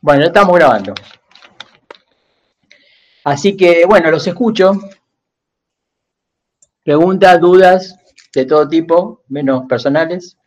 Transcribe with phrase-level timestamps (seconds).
[0.00, 0.94] Bueno, estamos grabando.
[3.24, 4.72] Así que, bueno, los escucho.
[6.84, 7.98] Preguntas, dudas
[8.32, 10.38] de todo tipo, menos personales.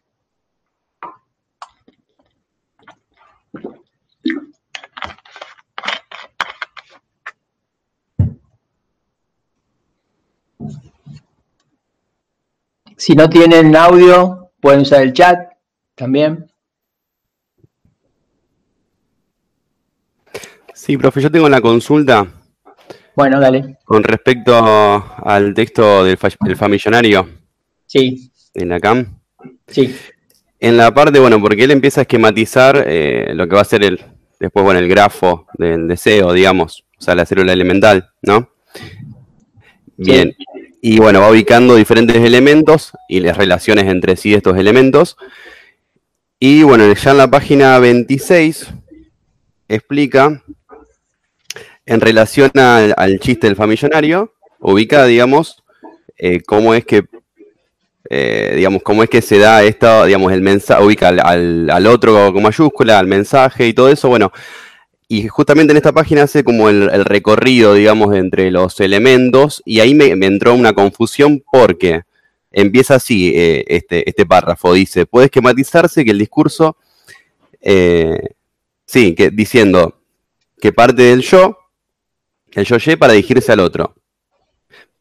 [12.97, 15.51] Si no tienen audio, pueden usar el chat
[15.95, 16.51] también.
[20.73, 22.27] Sí, profe, yo tengo una consulta.
[23.15, 23.77] Bueno, dale.
[23.83, 26.17] Con respecto al texto del,
[26.55, 27.29] famillonario.
[27.85, 28.31] Sí.
[28.53, 29.19] En la CAM.
[29.67, 29.95] Sí.
[30.59, 33.83] En la parte, bueno, porque él empieza a esquematizar eh, lo que va a ser
[33.83, 33.99] el,
[34.39, 38.49] después, bueno, el grafo del deseo, digamos, o sea, la célula elemental, ¿no?
[39.97, 40.35] Bien.
[40.83, 45.15] Y bueno, va ubicando diferentes elementos y las relaciones entre sí de estos elementos.
[46.39, 48.67] Y bueno, ya en la página 26
[49.67, 50.41] explica,
[51.85, 55.63] en relación al, chiste del famillonario, ubica, digamos,
[56.17, 57.03] eh, cómo es que,
[58.09, 62.33] eh, digamos, cómo es que se da esto, digamos, el mensaje, ubica al, al, otro
[62.33, 64.09] con mayúscula, al mensaje y todo eso.
[64.09, 64.31] Bueno,
[65.11, 69.93] y justamente en esta página hace como el, recorrido, digamos, entre los elementos, y ahí
[69.93, 72.03] me, entró una confusión porque
[72.49, 76.77] empieza así eh, este, este, párrafo, dice, puede esquematizarse que el discurso,
[77.59, 78.35] eh,
[78.85, 79.99] sí, que, diciendo
[80.61, 81.57] que parte del yo,
[82.53, 83.93] el yo-ye para dirigirse al otro.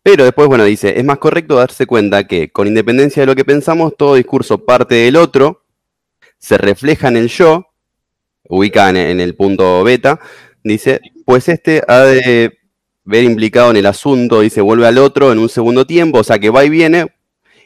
[0.02, 3.44] Pero después, bueno, dice, es más correcto darse cuenta que con independencia de lo que
[3.44, 5.62] pensamos, todo discurso parte del otro,
[6.36, 7.69] se refleja en el yo,
[8.50, 10.20] ubica en, el punto beta,
[10.62, 12.58] dice, pues este ha de
[13.04, 16.38] ver implicado en el asunto, dice, vuelve al otro en un segundo tiempo, o sea
[16.38, 17.06] que va y viene,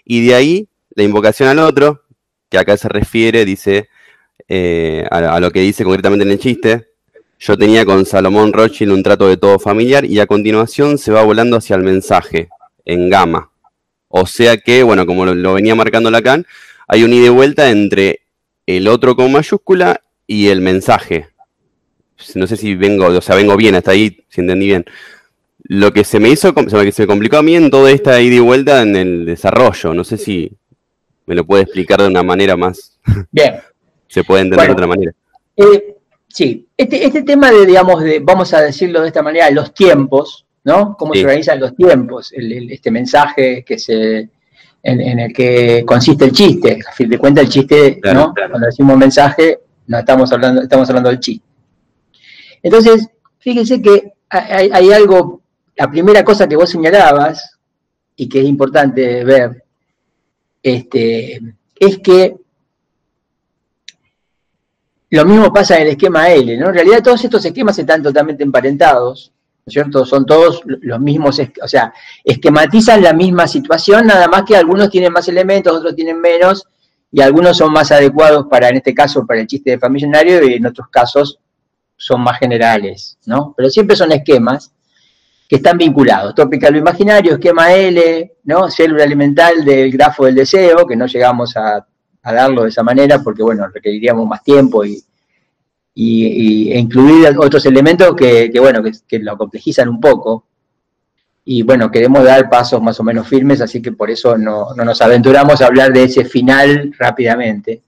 [0.04, 2.02] y de ahí la invocación al otro,
[2.50, 3.88] que acá se refiere, dice,
[4.48, 6.88] eh, a, lo que dice concretamente en el chiste,
[7.38, 11.22] yo tenía con Salomón Rothschild un trato de todo familiar y a continuación se va
[11.22, 12.48] volando hacia el mensaje,
[12.84, 13.50] en gama.
[14.08, 16.46] O sea que, bueno, como lo, lo venía marcando Lacan,
[16.86, 18.20] hay un ida y vuelta entre
[18.66, 21.28] el otro con mayúscula y el mensaje.
[22.34, 24.84] No sé si vengo, o sea, vengo bien hasta ahí, si entendí bien.
[25.64, 28.40] Lo que se me hizo, se me complicó a mí en toda esta ida y
[28.40, 29.94] vuelta en el desarrollo.
[29.94, 30.52] No sé si
[31.26, 32.98] me lo puede explicar de una manera más.
[33.30, 33.56] Bien.
[34.06, 35.12] se puede entender de otra manera.
[35.56, 35.96] Eh,
[36.28, 40.46] sí, este, este, tema de, digamos, de, vamos a decirlo de esta manera, los tiempos,
[40.64, 40.96] ¿no?
[40.98, 44.28] Cómo se organizan los tiempos, este mensaje que se,
[44.82, 46.78] en, el que consiste el chiste.
[46.88, 48.34] A fin de cuentas, el chiste, ¿no?
[48.34, 51.40] Cuando decimos mensaje, no estamos hablando, estamos hablando del chi.
[52.62, 53.08] Entonces,
[53.38, 55.42] fíjense que hay, algo,
[55.76, 57.58] la primera cosa que vos señalabas,
[58.16, 59.64] y que es importante ver,
[60.62, 61.40] este,
[61.74, 62.36] es que
[65.10, 66.68] lo mismo pasa en el esquema L, ¿no?
[66.68, 70.04] En realidad todos estos esquemas están totalmente emparentados, ¿no es cierto?
[70.04, 71.92] Son todos los mismos, o sea,
[72.24, 76.66] esquematizan la misma situación, nada más que algunos tienen más elementos, otros tienen menos,
[77.14, 80.54] y algunos son más adecuados para, en este caso, para el chiste de familiario y
[80.54, 81.38] en otros casos
[81.96, 83.54] son más generales, ¿no?
[83.56, 84.72] Pero siempre son esquemas
[85.48, 86.34] que están vinculados.
[86.34, 88.68] Tópica lo imaginario, esquema L, ¿no?
[88.68, 91.86] Célula elemental del grafo del deseo, que no llegamos a,
[92.20, 95.04] darlo de esa manera porque, bueno, requeriríamos más tiempo y,
[95.94, 100.46] e incluir otros elementos que, bueno, que, lo complejizan un poco,
[101.44, 105.00] y bueno, queremos dar pasos más o menos firmes, así que por eso no, nos
[105.02, 107.82] aventuramos a hablar de ese final rápidamente.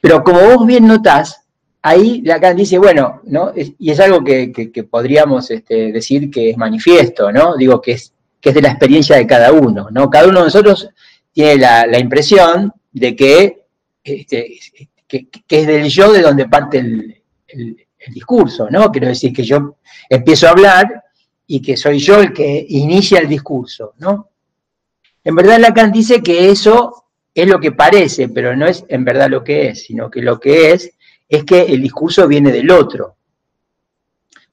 [0.00, 1.42] Pero como vos bien notás,
[1.82, 3.52] ahí Lacan dice, bueno, ¿no?
[3.54, 7.56] y es algo que, podríamos este, decir que es manifiesto, ¿no?
[7.56, 10.10] Digo que es, que es de la experiencia de cada uno, ¿no?
[10.10, 10.90] Cada uno de nosotros
[11.32, 13.66] tiene la, impresión de que,
[14.02, 14.58] este,
[15.06, 18.90] que, es del yo de donde parte el, el discurso, ¿no?
[18.90, 19.76] Quiero decir que yo
[20.10, 21.03] empiezo a hablar
[21.46, 24.30] y que soy yo el que inicia el discurso, ¿no?
[25.22, 27.04] En verdad Lacan dice que eso
[27.34, 30.38] es lo que parece, pero no es en verdad lo que es, sino que lo
[30.38, 30.92] que es
[31.28, 33.16] es que el discurso viene del otro.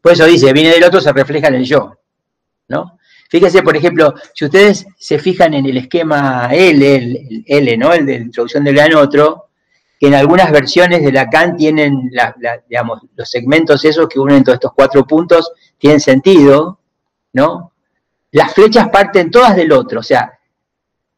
[0.02, 1.96] Por eso dice, viene del otro, se refleja en el yo,
[2.70, 2.98] ¿no?
[3.30, 7.94] Fíjense, por ejemplo, si ustedes se fijan en el esquema L, el, L, ¿no?
[7.94, 9.50] El de introducción del gran otro,
[9.98, 12.12] que en algunas versiones de Lacan tienen,
[12.68, 16.81] digamos, los segmentos esos que unen todos estos cuatro puntos, tienen sentido,
[17.34, 17.74] ¿no?
[18.32, 20.40] Las flechas parten todas del otro, o sea,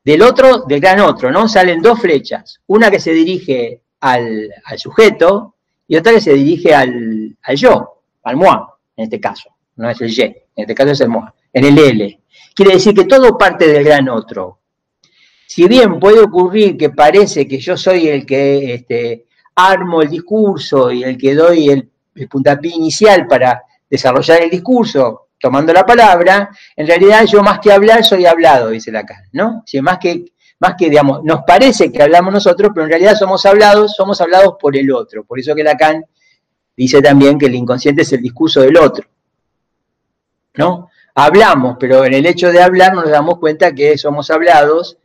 [0.03, 1.47] del otro, del gran otro, ¿no?
[1.47, 5.55] Salen dos flechas, una que se dirige al, sujeto
[5.87, 8.57] y otra que se dirige al, yo, al moi,
[8.97, 11.77] en este caso, no es el y, en este caso es el moi, en el
[11.77, 12.19] L.
[12.53, 14.59] Quiere decir que todo parte del gran otro.
[15.47, 19.25] si bien puede ocurrir que parece que yo soy el que este,
[19.55, 25.22] armo el discurso y el que doy el, el puntapié inicial para desarrollar el discurso,
[25.43, 29.61] tomando la palabra, en realidad yo más que hablar soy hablado, dice Lacan, ¿no?
[29.65, 30.23] Si más que,
[30.57, 34.55] más que, digamos, nos parece que hablamos nosotros, pero en realidad somos hablados, somos hablados
[34.57, 35.25] por el otro.
[35.25, 36.05] Por eso que Lacan
[36.77, 39.05] dice también que el inconsciente es el discurso del otro,
[40.53, 40.87] ¿no?
[41.13, 44.97] Hablamos, pero en el hecho de hablar nos damos cuenta que somos hablados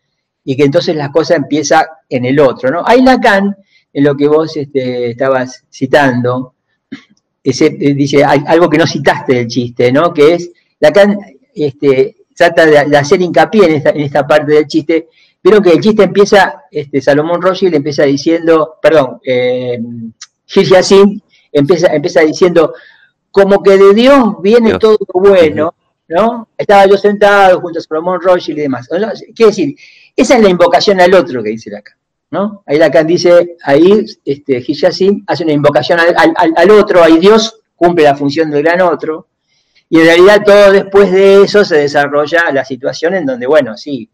[0.45, 2.85] y que entonces la cosa empieza en el otro, ¿no?
[2.87, 3.57] Hay Lacan,
[3.93, 6.55] en lo que vos este, estabas citando,
[7.51, 10.13] eh, dice algo que no citaste del chiste, ¿no?
[10.13, 10.51] Que es,
[10.81, 11.19] Lacan
[11.55, 15.09] este, trata de, hacer hincapié en esta, parte del chiste.
[15.43, 19.81] pero que el chiste empieza, este, Salomón le empieza diciendo, perdón, eh,
[20.47, 21.23] Gil
[21.53, 22.75] empieza, empieza diciendo,
[23.31, 25.75] como que de Dios viene todo bueno,
[26.09, 26.49] ¿no?
[26.57, 28.89] Estaba yo sentado junto a Salomón Rossi y demás.
[29.35, 29.77] Quiere decir,
[30.15, 31.98] esa es la invocación al otro que dice Lacan.
[32.31, 32.63] ¿No?
[32.67, 34.65] Ahí Lacan dice, ahí este,
[35.27, 39.29] hace una invocación al, otro, ahí Dios cumple la función del gran otro,
[39.89, 44.11] y en realidad todo después de eso se desarrolla la situación en donde, bueno, sí,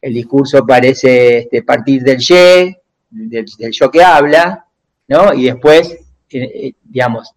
[0.00, 4.66] el discurso parece este, partir del ye, del, yo que habla,
[5.08, 5.34] ¿no?
[5.34, 5.92] Y después,
[6.30, 7.34] eh, eh, digamos,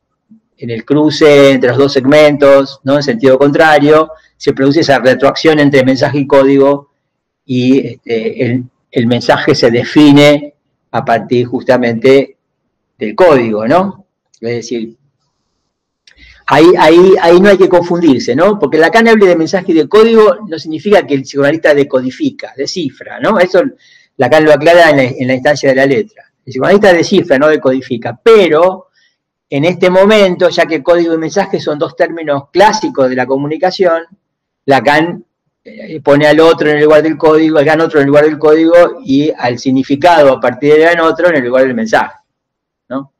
[0.57, 2.95] en el cruce entre los dos segmentos, ¿no?
[2.95, 6.91] En sentido contrario, se produce esa retroacción entre mensaje y código
[7.45, 8.63] y este, el,
[8.95, 10.53] el mensaje se define
[10.91, 12.37] a partir justamente
[12.97, 14.05] del código, ¿no?
[14.39, 14.95] Es decir,
[16.45, 18.57] ahí, no hay que confundirse, ¿no?
[18.57, 23.19] Porque Lacan hable de mensaje y de código no significa que el psicoanalista decodifica, descifra,
[23.19, 23.37] ¿no?
[23.37, 23.63] Eso
[24.15, 26.31] Lacan lo aclara en la, instancia de la letra.
[26.45, 28.87] El psicoanalista descifra, no decodifica, pero
[29.49, 34.03] en este momento, ya que código y mensaje son dos términos clásicos de la comunicación,
[34.63, 35.25] Lacan
[36.03, 38.37] pone al otro en el lugar del código, al gran otro en el lugar del
[38.37, 42.15] código y al significado a partir del gran otro en el lugar del mensaje.
[42.89, 43.11] ¿no?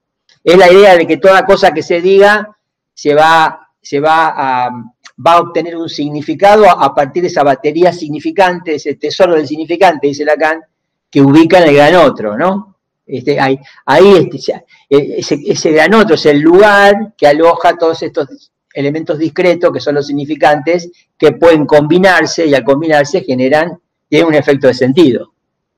[0.44, 2.56] Es la idea de que toda cosa que se diga
[2.94, 7.92] se va, se va, a, va a obtener un significado a partir de esa batería
[7.92, 10.62] significante, ese tesoro del significante, dice Lacan,
[11.10, 12.78] que ubica en el gran otro, ¿no?
[13.08, 18.52] Este, ahí, ahí este, ese, ese gran otro es el lugar que aloja todos estos
[18.76, 23.80] elementos discretos, que son los significantes, que pueden combinarse y al combinarse generan,
[24.10, 25.32] tienen un efecto de sentido,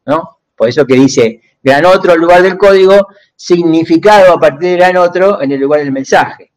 [0.08, 0.40] ¿no?
[0.56, 4.98] Por eso que dice gran otro en lugar del código, significado a partir de gran
[4.98, 6.52] otro en el lugar del mensaje.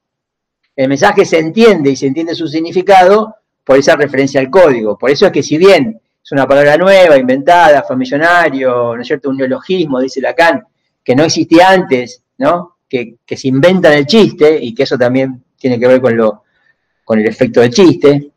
[0.75, 4.97] El mensaje se entiende y se entiende su significado por esa referencia al código.
[4.97, 9.29] Por eso es que si bien es una palabra nueva, inventada, familionario, ¿no es cierto?
[9.29, 10.65] Un neologismo, dice Lacan,
[11.05, 12.77] que no existía antes, ¿no?
[12.89, 16.17] Que, que se inventa en el chiste y que eso también tiene que ver con,
[16.17, 16.45] lo,
[17.05, 18.31] con el efecto del chiste.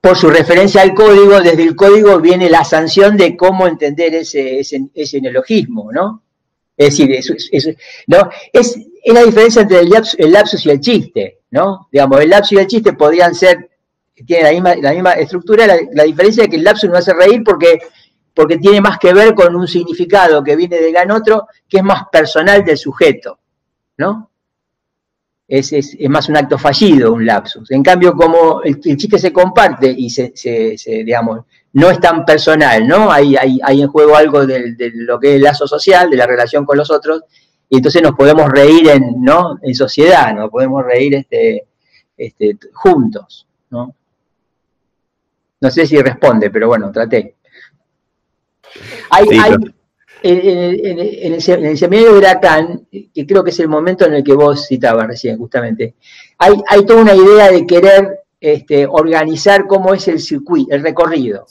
[0.00, 4.60] Por su referencia al código, desde el código viene la sanción de cómo entender ese,
[4.60, 6.22] ese, neologismo, ¿no?
[6.76, 7.68] Es decir, es,
[8.06, 8.30] ¿no?
[8.52, 9.90] es, la diferencia entre el
[10.32, 11.88] lapsus, y el chiste, ¿no?
[11.92, 13.70] Digamos, el lapsus y el chiste podrían ser,
[14.26, 17.42] tienen la misma, la misma estructura, la, diferencia es que el lapsus no hace reír
[17.44, 17.80] porque,
[18.34, 21.84] porque tiene más que ver con un significado que viene del gran otro, que es
[21.84, 23.38] más personal del sujeto,
[23.98, 24.31] ¿no?
[25.48, 27.70] Es, más un acto fallido, un lapsus.
[27.70, 30.32] En cambio, como el, chiste se comparte y se,
[31.04, 31.40] digamos,
[31.74, 33.10] no es tan personal, ¿no?
[33.10, 36.26] Hay, hay, hay en juego algo de, lo que es el lazo social, de la
[36.26, 37.22] relación con los otros,
[37.68, 39.58] y entonces nos podemos reír en, ¿no?
[39.62, 41.66] en sociedad, nos podemos reír este,
[42.16, 43.94] este, juntos, ¿no?
[45.60, 47.36] No sé si responde, pero bueno, traté.
[49.10, 49.54] Hay, hay,
[50.22, 54.66] en, el, seminario de Lacan, que creo que es el momento en el que vos
[54.66, 55.94] citabas recién, justamente,
[56.38, 61.46] hay, hay toda una idea de querer este, organizar cómo es el circuito, el recorrido.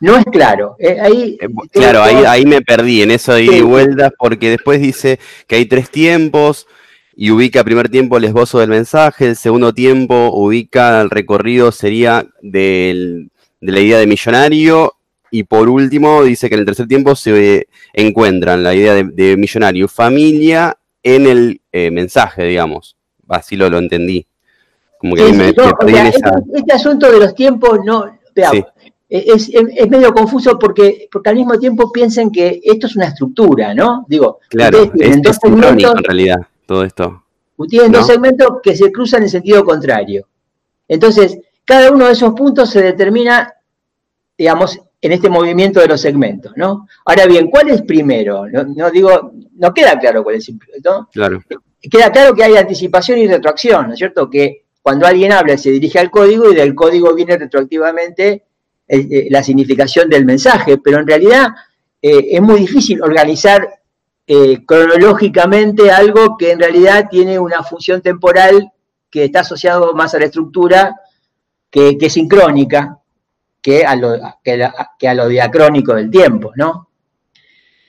[0.00, 0.16] ¿no?
[0.16, 0.76] es claro.
[0.78, 4.50] Eh, ahí, eh, claro, ahí, ahí me perdí en eso de ida y vueltas, porque
[4.50, 6.66] después dice que hay tres tiempos
[7.14, 12.26] y ubica primer tiempo el esbozo del mensaje, el segundo tiempo ubica el recorrido sería
[12.40, 13.28] de
[13.60, 14.94] la idea de millonario
[15.34, 19.88] y por último, dice que en el tercer tiempo se encuentran la idea de, millonario,
[19.88, 22.98] familia en el eh, mensaje, digamos.
[23.28, 24.26] Así lo, lo entendí.
[24.98, 25.60] Como que me, este,
[26.54, 28.66] este, asunto de los tiempos, no, veamos,
[29.08, 29.50] es,
[29.88, 34.04] medio confuso porque, porque al mismo tiempo piensan que esto es una estructura, ¿no?
[34.06, 37.24] Digo, claro, es, dos segmentos, en realidad, todo esto.
[37.70, 40.28] Tienen dos segmentos que se cruzan en sentido contrario.
[40.86, 43.54] Entonces, cada uno de esos puntos se determina,
[44.36, 46.86] digamos, en este movimiento de los segmentos, ¿no?
[47.04, 48.46] Ahora bien, ¿cuál es primero?
[48.48, 50.50] No, digo, no queda claro cuál es
[50.84, 51.08] ¿no?
[51.12, 51.42] Claro.
[51.90, 54.30] Queda claro que hay anticipación y retroacción, ¿no es cierto?
[54.30, 58.44] Que cuando alguien habla se dirige al código y del código viene retroactivamente
[58.88, 61.48] la significación del mensaje, pero en realidad
[62.00, 63.68] es muy difícil organizar
[64.66, 68.70] cronológicamente algo que en realidad tiene una función temporal
[69.10, 70.94] que está asociado más a la estructura
[71.70, 72.98] que, sincrónica
[73.62, 76.88] que a, lo, que, a lo diacrónico del tiempo, ¿no?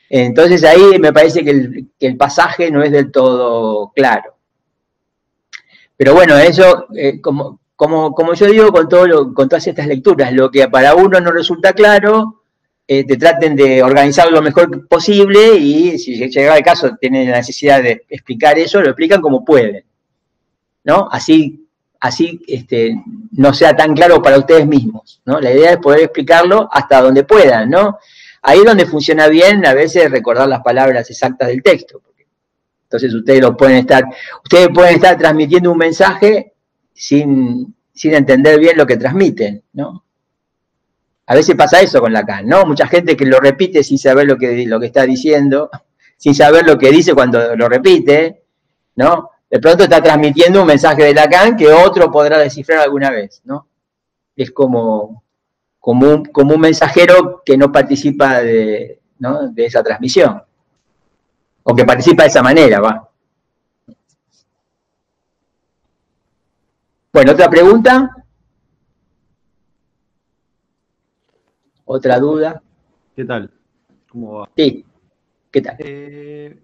[0.09, 4.35] Entonces ahí me parece que el, pasaje no es del todo claro.
[5.97, 10.51] Pero bueno, eso, eh, como, como, yo digo con, todo con todas estas lecturas, lo
[10.51, 12.43] que para uno no resulta claro,
[12.87, 17.37] eh, te traten de organizarlo lo mejor posible y si llega el caso tienen la
[17.37, 19.83] necesidad de explicar eso, lo explican como pueden.
[20.83, 21.07] ¿no?
[21.11, 21.62] Así,
[22.03, 25.39] así este, no sea tan claro para ustedes mismos, ¿no?
[25.39, 27.97] La idea es poder explicarlo hasta donde puedan, ¿no?
[28.41, 32.01] Ahí donde funciona bien, a veces recordar las palabras exactas del texto.
[32.83, 34.03] entonces ustedes lo pueden estar,
[34.43, 36.51] ustedes pueden estar transmitiendo un mensaje
[36.93, 40.03] sin, sin entender bien lo que transmiten, ¿no?
[41.25, 42.65] A veces pasa eso con Lacan, ¿no?
[42.65, 45.69] Mucha gente que lo repite sin saber lo que, lo que está diciendo,
[46.17, 48.43] sin saber lo que dice cuando lo repite,
[48.97, 49.29] ¿no?
[49.53, 53.67] De pronto está transmitiendo un mensaje de Lacan que otro podrá descifrar alguna vez, ¿no?
[54.35, 55.23] Es como,
[55.79, 58.99] como, un, como un mensajero que no participa de,
[59.51, 60.41] de esa transmisión,
[61.61, 63.07] o que participa de esa manera, va.
[67.13, 68.09] Bueno, otra pregunta.
[71.85, 72.59] ¿Otra duda?
[73.15, 73.51] ¿Qué tal?
[74.09, 74.49] ¿Cómo va?
[74.57, 74.83] Sí,
[75.51, 75.75] ¿qué tal?
[75.77, 76.59] Eh,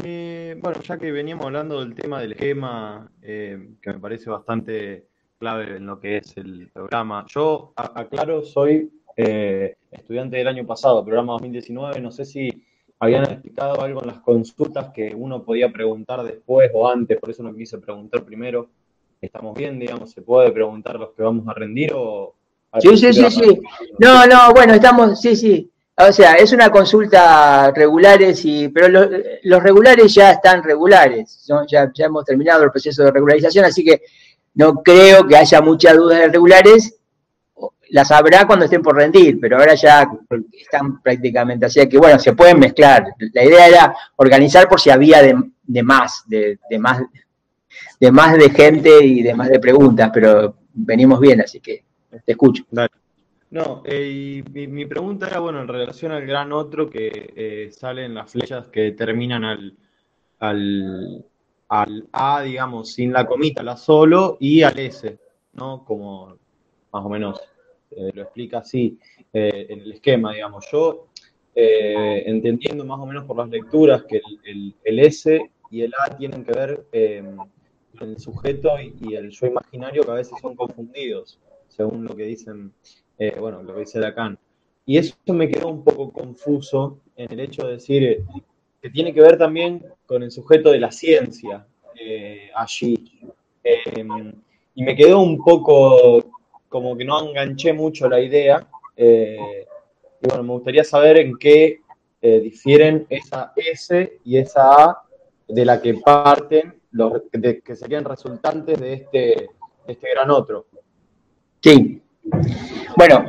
[0.00, 5.06] bueno, ya que veníamos hablando del tema del esquema, eh, que me parece bastante
[5.38, 11.04] clave en lo que es el programa, yo aclaro, soy eh, estudiante del año pasado,
[11.04, 12.50] programa 2019, no sé si
[12.98, 17.42] habían explicado algo en las consultas que uno podía preguntar después o antes, por eso
[17.42, 18.68] no quise preguntar primero.
[19.20, 20.10] ¿Estamos bien, digamos?
[20.10, 22.34] ¿Se puede preguntar los que vamos a rendir o...?
[22.78, 23.60] Sí, sí, sí, sí.
[23.98, 25.70] No, no, bueno, estamos, sí, sí.
[25.98, 29.08] O sea, es una consulta regulares, y, pero
[29.42, 34.02] los regulares ya están regulares, ya, hemos terminado el proceso de regularización, así que
[34.54, 36.98] no creo que haya muchas dudas de regulares,
[37.90, 40.06] las habrá cuando estén por rendir, pero ahora ya
[40.52, 43.06] están prácticamente así, que bueno, se pueden mezclar.
[43.32, 47.00] La idea era organizar por si había de, más, de, más,
[47.98, 51.84] de más de gente y de más de preguntas, pero venimos bien, así que
[52.22, 52.64] te escucho.
[53.50, 58.32] No, eh, mi, pregunta era, bueno, en relación al gran otro que eh, salen las
[58.32, 59.76] flechas que terminan al,
[60.40, 61.24] al,
[61.68, 65.18] al, A, digamos, sin la comita, la solo, y al S,
[65.52, 65.84] ¿no?
[65.84, 66.36] Como
[66.92, 67.40] más o menos
[67.92, 68.98] eh, lo explica así
[69.32, 70.66] en el esquema, digamos.
[70.72, 71.08] Yo,
[71.54, 76.44] entendiendo más o menos por las lecturas que el, el, S y el A tienen
[76.44, 81.38] que ver el sujeto y, y el yo imaginario que a veces son confundidos,
[81.68, 82.72] según lo que dicen
[83.18, 84.38] eh, bueno, lo que dice Lacan.
[84.84, 88.24] Y eso me quedó un poco confuso en el hecho de decir eh,
[88.80, 91.66] que tiene que ver también con el sujeto de la ciencia
[91.98, 93.20] eh, allí.
[93.64, 94.32] Em,
[94.74, 96.24] y me quedó un poco
[96.68, 98.66] como que no enganché mucho la idea.
[98.96, 99.36] y
[100.28, 101.80] bueno, me gustaría saber en qué
[102.20, 105.02] difieren esa S y esa A
[105.46, 109.50] de la que parten los que serían resultantes de este,
[109.86, 110.66] este gran otro.
[111.60, 112.02] Sí,
[112.96, 113.26] bueno,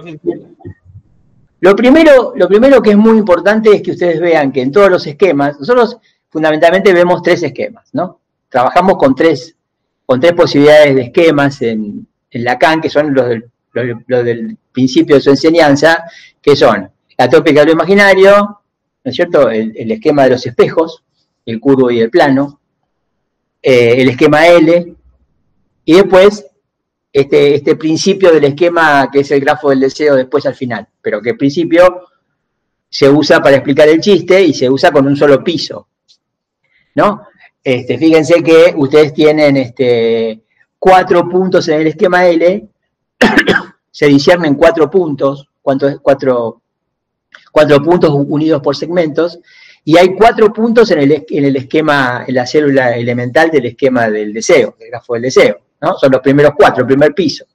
[1.60, 4.90] lo primero, lo primero que es muy importante es que ustedes vean que en todos
[4.90, 5.98] los esquemas, nosotros
[6.30, 8.20] fundamentalmente vemos tres esquemas, ¿no?
[8.50, 9.56] Trabajamos con tres,
[10.06, 16.04] con tres posibilidades de esquemas en, Lacan, que son los del, principio de su enseñanza,
[16.40, 18.36] que son la tópica de lo imaginario,
[19.04, 19.50] ¿no es cierto?
[19.50, 21.04] El, esquema de los espejos,
[21.46, 22.60] el curvo y el plano,
[23.62, 24.94] eh, el esquema L,
[25.86, 26.47] y después
[27.20, 31.20] este, este, principio del esquema que es el grafo del deseo después al final, pero
[31.20, 32.10] que el principio
[32.88, 35.88] se usa para explicar el chiste y se usa con un solo piso.
[36.94, 37.24] ¿No?
[37.64, 40.44] Este, fíjense que ustedes tienen este,
[40.78, 42.68] cuatro puntos en el esquema L,
[43.92, 46.62] se disciernen cuatro puntos, cuatro,
[47.52, 49.40] cuatro puntos unidos por segmentos,
[49.84, 54.08] y hay cuatro puntos en el, en el esquema, en la célula elemental del esquema
[54.08, 55.67] del deseo, del grafo del deseo.
[55.80, 57.46] Son los primeros cuatro, el primer piso.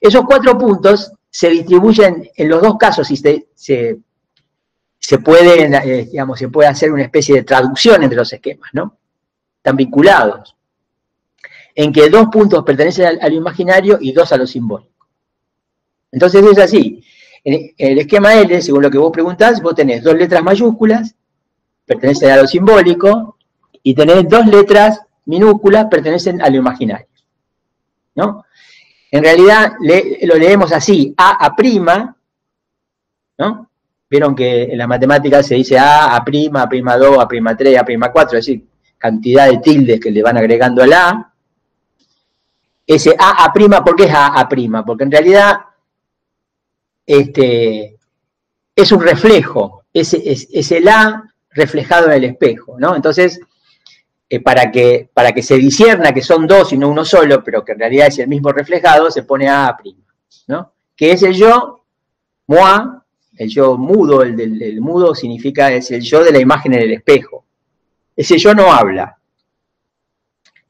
[0.00, 3.98] Esos cuatro puntos se distribuyen en los dos casos y se, se,
[4.98, 8.98] se puede, eh, digamos, se puede hacer una especie de traducción entre los esquemas, ¿no?
[9.56, 10.56] Están vinculados.
[11.74, 15.06] En que dos puntos pertenecen al, imaginario y dos a lo simbólico.
[16.10, 17.04] Entonces es así.
[17.44, 21.14] En el esquema L, según lo que vos preguntás, vos tenés dos letras mayúsculas,
[21.86, 23.36] pertenecen a lo simbólico,
[23.82, 27.06] y tenés dos letras minúsculas, pertenecen a lo imaginario.
[29.10, 29.74] En realidad
[30.22, 32.16] lo leemos así, A a prima,
[33.38, 33.70] ¿no?
[34.10, 37.56] Vieron que en la matemática se dice A, A prima, A prima 2, A prima
[37.56, 38.66] 3, A prima 4, es decir,
[38.98, 41.32] cantidad de tildes que le van agregando al A.
[42.86, 44.84] Ese A a prima, ¿por qué es A a prima?
[44.84, 45.60] Porque en realidad
[47.06, 47.98] este,
[48.74, 52.94] es un reflejo, es, es, el A reflejado en el espejo, ¿no?
[52.94, 53.40] Entonces,
[54.30, 57.64] eh, para, que, para que se disierna que son dos y no uno solo, pero
[57.64, 59.76] que en realidad es el mismo reflejado, se pone A
[60.48, 60.72] ¿no?
[60.96, 61.84] Que es el yo,
[62.46, 63.00] moi,
[63.36, 66.92] el yo mudo, el del mudo significa, es el yo de la imagen en el
[66.92, 67.44] espejo.
[68.16, 69.16] Ese yo no habla.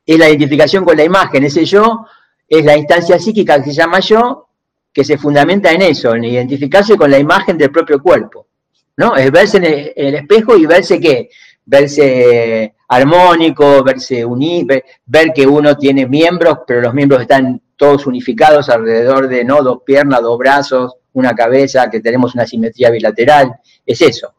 [0.05, 2.07] Es la identificación con la imagen, ese yo
[2.47, 4.49] es la instancia psíquica que se llama yo,
[4.93, 8.47] que se fundamenta en eso, en identificarse con la imagen del propio cuerpo.
[8.97, 9.17] ¿no?
[9.17, 11.31] Es verse en el, espejo y verse qué?
[11.71, 18.71] Verse armónico, verse unido, ver, que uno tiene miembros, pero los miembros están todos unificados
[18.71, 19.63] alrededor de ¿no?
[19.63, 23.53] dos piernas, dos brazos, una cabeza, que tenemos una simetría bilateral.
[23.85, 24.33] Es eso.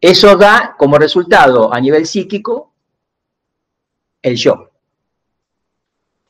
[0.00, 2.74] Eso da como resultado a nivel psíquico
[4.20, 4.70] el yo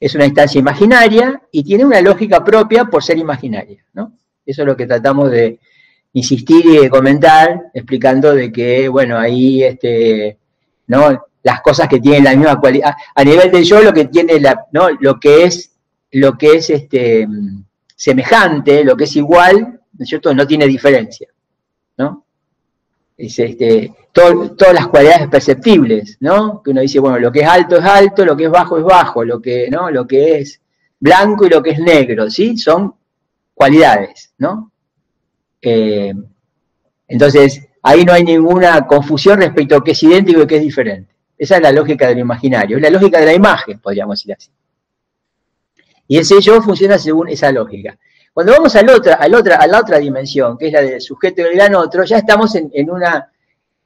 [0.05, 3.83] es una instancia imaginaria y tiene una lógica propia por ser imaginaria.
[4.45, 5.59] Eso es lo que tratamos de
[6.15, 10.39] insistir y de comentar, explicando de que, bueno, ahí, este,
[10.87, 11.25] ¿no?
[11.43, 14.65] Las cosas que tienen la misma cualidad, a nivel del yo, lo que tiene la,
[14.73, 14.89] ¿no?
[15.01, 15.73] Lo que es,
[16.13, 17.27] lo que es, este,
[17.95, 20.33] semejante, lo que es igual, ¿no cierto?
[20.33, 21.29] No tiene diferencia,
[21.99, 22.25] ¿no?
[23.17, 26.63] Es este, todas las cualidades perceptibles, ¿no?
[26.63, 28.85] Que uno dice, bueno, lo que es alto es alto, lo que es bajo es
[28.85, 29.91] bajo, lo que, ¿no?
[29.91, 30.61] Lo que es
[31.01, 32.57] blanco y lo que es negro, ¿sí?
[32.57, 32.95] Son
[33.53, 34.71] cualidades, ¿no?
[35.65, 36.15] Eh,
[37.09, 41.15] entonces, ahí no hay ninguna confusión respecto a qué es idéntico y qué es diferente.
[41.37, 44.51] Esa es la lógica del imaginario, es la lógica de la imagen, podríamos decir así.
[46.07, 47.99] Y ese yo funciona según esa lógica.
[48.33, 50.83] Cuando vamos a la otra, a la otra, a la otra dimensión, que es la
[50.83, 53.31] del sujeto y el gran otro, ya estamos en una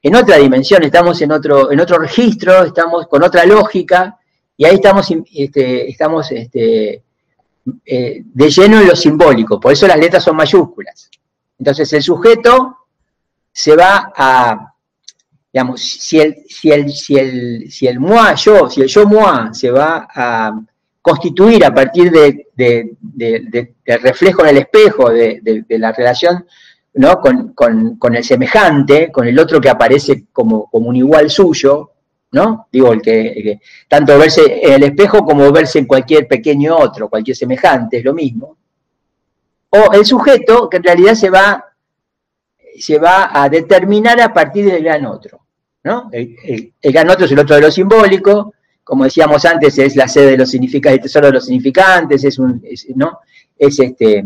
[0.02, 4.18] en otra dimensión, estamos en otro, en otro registro, estamos con otra lógica,
[4.56, 7.02] y ahí estamos, este, estamos este,
[7.84, 11.10] eh, de lleno en lo simbólico, por eso las letras son mayúsculas.
[11.58, 12.76] Entonces el sujeto
[13.52, 14.74] se va a,
[15.52, 19.52] digamos, si el, si el, si el, si el moi, yo, si el yo moi
[19.52, 20.60] se va a
[21.02, 26.46] constituir a partir de, del reflejo en el espejo de, la relación
[26.94, 27.20] ¿no?
[27.20, 31.92] Con, el semejante, con el otro que aparece como, como un igual suyo,
[32.32, 32.66] ¿no?
[32.72, 37.36] Digo, el que, tanto verse en el espejo como verse en cualquier pequeño otro, cualquier
[37.36, 38.56] semejante, es lo mismo.
[39.70, 41.64] O el sujeto que en realidad se va,
[42.78, 45.40] se va a determinar a partir del gran otro,
[45.84, 46.08] ¿no?
[46.12, 50.30] El, gran otro es el otro de lo simbólico, como decíamos antes, es la sede
[50.32, 52.62] de los significantes, el tesoro de los significantes, es un,
[52.94, 53.20] ¿no?
[53.58, 54.24] Es este,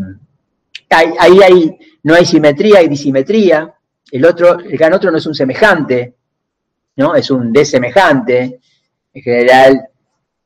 [0.88, 3.72] ahí no hay simetría, hay disimetría.
[4.10, 6.14] El otro, el gran otro no es un semejante,
[6.96, 7.14] ¿no?
[7.14, 8.60] Es un desemejante.
[9.14, 9.88] En general,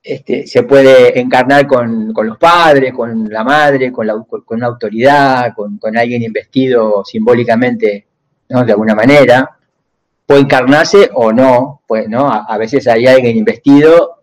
[0.08, 5.52] este, se puede encarnar con, los padres, con la madre, con, la, con una autoridad,
[5.52, 8.06] con, alguien investido simbólicamente,
[8.50, 8.64] ¿no?
[8.64, 9.50] De alguna manera.
[10.24, 12.28] Puede encarnarse o no, pues, ¿no?
[12.28, 14.22] A, veces hay alguien investido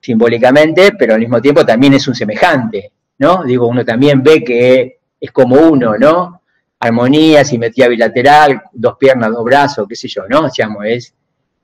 [0.00, 3.44] simbólicamente, pero al mismo tiempo también es un semejante, ¿no?
[3.44, 6.40] Digo, uno también ve que es como uno, ¿no?
[6.82, 10.46] armonía, simetría bilateral, dos piernas, dos brazos, qué sé yo, ¿no?
[10.46, 11.14] O es,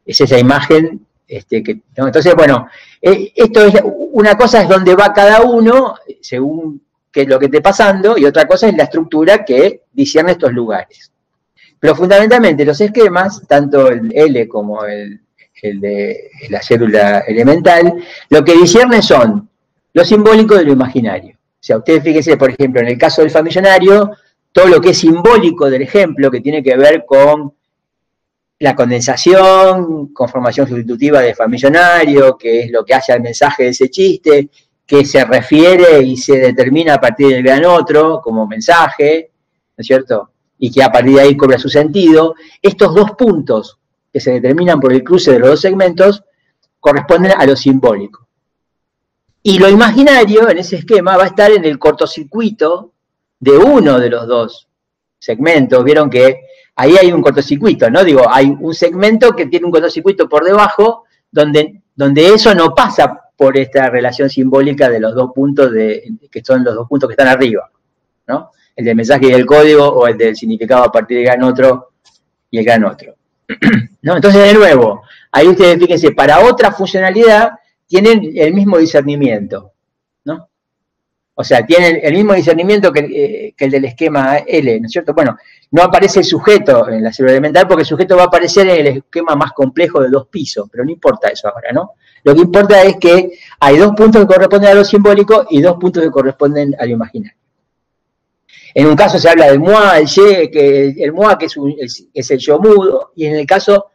[0.05, 2.69] es esa imagen este, que, Entonces, bueno,
[3.01, 7.47] eh, esto es, una cosa es donde va cada uno, según qué es lo que
[7.47, 11.11] esté pasando, y otra cosa es la estructura que discierne estos lugares.
[11.79, 15.21] Pero fundamentalmente los esquemas, tanto el L como el,
[15.63, 17.95] de la célula elemental,
[18.29, 19.49] lo que discierne son
[19.93, 21.35] lo simbólico de lo imaginario.
[21.35, 24.13] O sea, ustedes fíjense, por ejemplo, en el caso del familiario,
[24.53, 27.55] todo lo que es simbólico del ejemplo, que tiene que ver con
[28.59, 33.91] la condensación, conformación sustitutiva de familionario, que es lo que hace al mensaje de ese
[33.91, 34.49] chiste,
[34.87, 39.31] que se refiere y se determina a partir del gran otro como mensaje,
[39.77, 40.31] ¿no es cierto?
[40.59, 42.35] Y que a partir de ahí cobra su sentido.
[42.63, 43.79] Estos dos puntos
[44.13, 46.23] que se determinan por el cruce de los dos segmentos
[46.81, 48.27] corresponden a lo simbólico.
[49.43, 52.93] Y lo imaginario en ese esquema va a estar en el cortocircuito
[53.39, 54.69] de uno de los dos
[55.19, 55.85] segmentos.
[55.85, 56.41] Vieron que
[56.77, 58.05] ahí hay un cortocircuito, ¿no?
[58.05, 63.19] Digo, hay un segmento que tiene un cortocircuito por debajo donde, donde eso no pasa
[63.37, 67.15] por esta relación simbólica de los dos puntos de, que son los dos puntos que
[67.15, 67.71] están arriba,
[68.29, 68.51] ¿no?
[68.75, 71.93] El del mensaje y del código o el del significado a partir del gran otro
[72.51, 73.15] y el gran otro.
[74.03, 74.17] ¿No?
[74.17, 77.53] Entonces, de nuevo, ahí ustedes fíjense, para otra funcionalidad
[77.87, 79.73] tienen el mismo discernimiento.
[81.39, 85.13] O sea, tienen el mismo discernimiento eh, que, el del esquema L, ¿no es cierto?
[85.13, 85.37] Bueno,
[85.71, 88.87] no aparece el sujeto en la célula elemental porque el sujeto va a aparecer en
[88.87, 91.93] el esquema más complejo de dos pisos, pero no importa eso ahora, ¿no?
[92.25, 95.77] Lo que importa es que hay dos puntos que corresponden a lo simbólico y dos
[95.77, 97.37] puntos que corresponden a lo imaginario.
[98.73, 101.49] En un caso se habla del moi, el ye, que el moi que
[102.15, 103.91] es, el yo mudo, y en el caso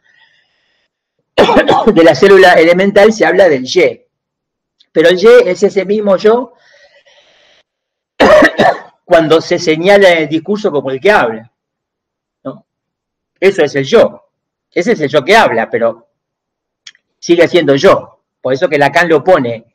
[1.92, 4.06] de la célula elemental se habla del ye.
[4.92, 6.52] Pero el ye es ese mismo yo
[9.12, 11.52] cuando se señala en el discurso como el que habla.
[13.38, 14.30] Eso es el yo.
[14.72, 16.08] Ese es el yo que habla, pero
[17.18, 18.22] sigue siendo yo.
[18.40, 19.66] Por eso que Lacan lo pone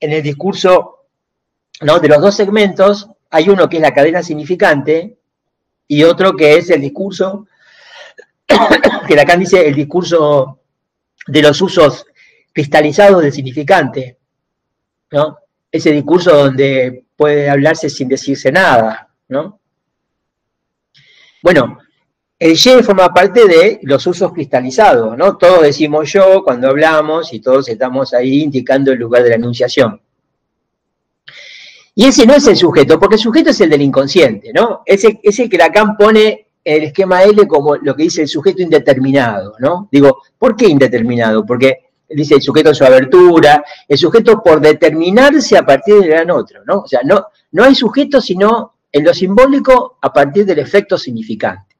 [0.00, 1.04] en el discurso
[1.82, 2.00] ¿no?
[2.00, 5.18] de los dos segmentos, hay uno que es la cadena significante
[5.86, 7.46] y otro que es el discurso,
[9.06, 10.58] que Lacan dice el discurso
[11.28, 12.06] de los usos
[12.52, 14.18] cristalizados del significante.
[15.12, 15.38] ¿no?
[15.70, 19.60] Ese discurso donde puede hablarse sin decirse nada, ¿no?
[21.42, 21.78] Bueno,
[22.38, 25.36] el Y forma parte de los usos cristalizados, ¿no?
[25.36, 30.00] Todos decimos yo cuando hablamos y todos estamos ahí indicando el lugar de la enunciación.
[31.94, 34.82] Y ese no es el sujeto, porque el sujeto es el del inconsciente, ¿no?
[34.84, 39.54] Ese, ese que Lacan pone el esquema L como lo que dice el sujeto indeterminado,
[39.58, 39.88] ¿no?
[39.92, 41.44] Digo, ¿por qué indeterminado?
[41.44, 46.30] Porque dice el sujeto en su abertura, el sujeto por determinarse a partir del gran
[46.30, 46.80] otro, ¿no?
[46.80, 51.74] O sea, no, no hay sujeto sino en lo simbólico a partir del efecto significante.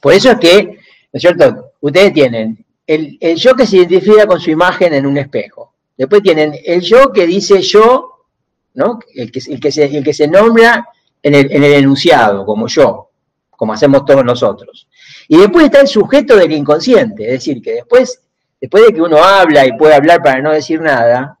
[0.00, 0.76] Por eso es que, ¿no
[1.12, 1.72] es cierto?
[1.80, 5.74] Ustedes tienen el, yo que se identifica con su imagen en un espejo.
[5.96, 8.26] Después tienen el yo que dice yo,
[8.74, 9.00] ¿no?
[9.14, 10.88] El que, el que, se, el que se nombra
[11.22, 13.10] en el, en el enunciado, como yo,
[13.50, 14.88] como hacemos todos nosotros.
[15.26, 18.22] Y después está el sujeto del inconsciente, es decir, que después
[18.60, 21.38] después de que uno habla y puede hablar para no decir nada,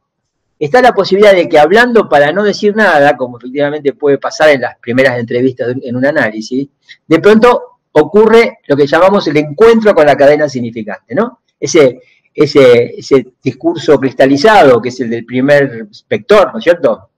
[0.58, 4.62] está la posibilidad de que hablando para no decir nada, como efectivamente puede pasar en
[4.62, 6.68] las primeras entrevistas en un análisis,
[7.06, 11.40] de pronto ocurre lo que llamamos el encuentro con la cadena significante, ¿no?
[11.58, 12.00] Ese,
[12.34, 17.10] ese, discurso cristalizado, que es el del primer vector, ¿no es cierto?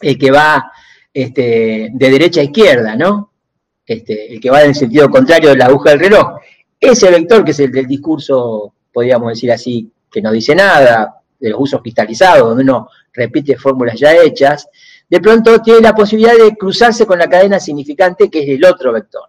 [0.00, 0.72] El que va
[1.12, 3.32] este, de derecha a izquierda, ¿no?
[3.86, 6.38] Este, el que va en el sentido contrario de la aguja del reloj.
[6.80, 11.50] Ese vector, que es el del discurso podríamos decir así, que no dice nada, de
[11.50, 14.68] los usos cristalizados, donde uno repite fórmulas ya hechas,
[15.10, 18.92] de pronto tiene la posibilidad de cruzarse con la cadena significante que es el otro
[18.92, 19.28] vector.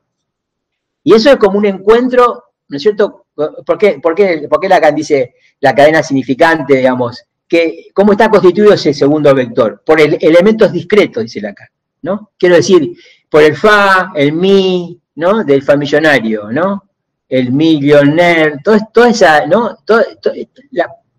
[1.04, 3.25] Y eso es como un encuentro, ¿no es cierto?
[3.36, 7.23] ¿Por qué, por qué, Lacan dice la cadena significante, digamos?
[7.47, 9.84] Que, ¿Cómo está constituido ese segundo vector?
[9.86, 11.67] Por el, elementos discretos, dice Lacan,
[12.04, 12.32] ¿no?
[12.38, 12.95] Quiero decir,
[13.30, 15.43] por el fa, el mi, ¿no?
[15.43, 16.84] Del fa millonario, ¿no?
[17.28, 19.78] El millionaire, todo, toda esa, ¿no?
[19.86, 20.04] Todo,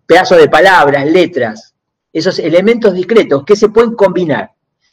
[0.06, 1.74] pedazo de palabras, letras,
[2.12, 4.50] esos elementos discretos que se pueden combinar.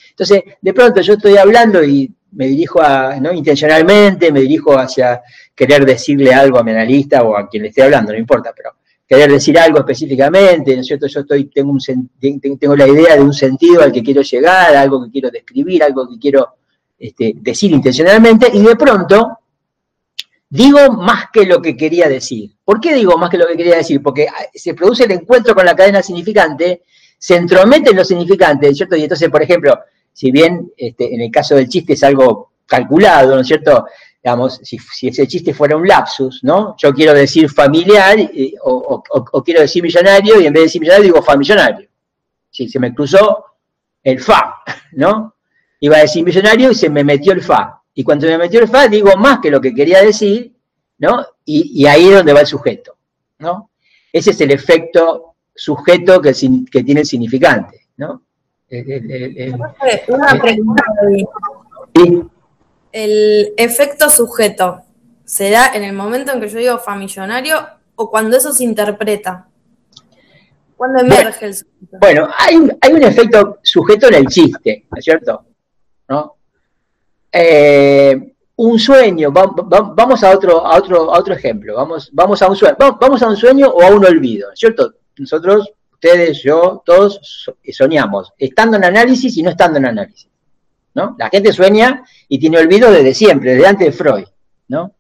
[0.10, 3.32] Entonces, de pronto yo estoy hablando y me dirijo a, ¿no?
[3.32, 5.22] intencionalmente, me dirijo hacia
[5.56, 8.72] querer decirle algo a mi analista o a quien le esté hablando, no importa, pero
[9.08, 11.08] querer decir algo específicamente, ¿no es cierto?
[11.08, 11.80] Yo estoy, tengo, un,
[12.60, 16.10] tengo la idea de un sentido al que quiero llegar, algo que quiero describir, algo
[16.10, 16.56] que quiero
[16.98, 19.40] este, decir intencionalmente, y de pronto
[20.54, 22.52] digo más que lo que quería decir.
[22.64, 24.04] ¿Por qué digo más que lo que quería decir?
[24.04, 26.84] Porque ah, se produce el encuentro con la cadena significante,
[27.18, 28.96] se entromete en lo significante, ¿cierto?
[28.96, 29.80] Y entonces, por ejemplo,
[30.12, 33.88] si bien este, en el caso del chiste es algo calculado, ¿no es cierto?
[34.24, 36.76] Digamos, si, ese chiste fuera un lapsus, ¿no?
[36.78, 38.16] Yo quiero decir familiar
[38.62, 39.04] o,
[39.44, 41.90] quiero decir millonario y en vez de decir millonario digo famillonario.
[42.52, 43.44] Si se me cruzó
[44.04, 44.62] el fa,
[44.92, 45.36] ¿no?
[45.80, 47.83] Iba a decir millonario y se me metió el fa.
[47.94, 50.54] Y cuando me metió el fa, digo más que lo que quería decir,
[50.98, 51.26] ¿no?
[51.46, 52.98] Y, ahí es donde va el sujeto,
[53.40, 53.70] ¿no?
[54.12, 56.34] Ese es el efecto sujeto que,
[56.72, 58.24] que tiene el significante, ¿no?
[60.08, 60.84] Una pregunta.
[62.92, 64.82] El efecto sujeto,
[65.26, 67.58] ¿se da en el momento en que yo digo famillonario
[67.96, 69.48] o cuando eso se interpreta?
[70.76, 71.98] ¿Cuándo emerge el sujeto?
[72.00, 75.46] Bueno, hay, hay un efecto sujeto en el chiste, ¿no es cierto?
[76.08, 76.36] ¿No?
[77.36, 82.56] Eh, un sueño, vamos a otro, a otro, a otro ejemplo, vamos, vamos a un
[82.56, 84.94] sueño, vamos a un sueño o a un olvido, ¿cierto?
[85.18, 90.30] Nosotros, ustedes, yo, todos soñamos, estando en análisis y no estando en análisis,
[90.94, 91.16] ¿no?
[91.18, 94.26] La gente sueña y tiene olvido desde siempre, desde antes de Freud,
[94.68, 94.94] ¿no?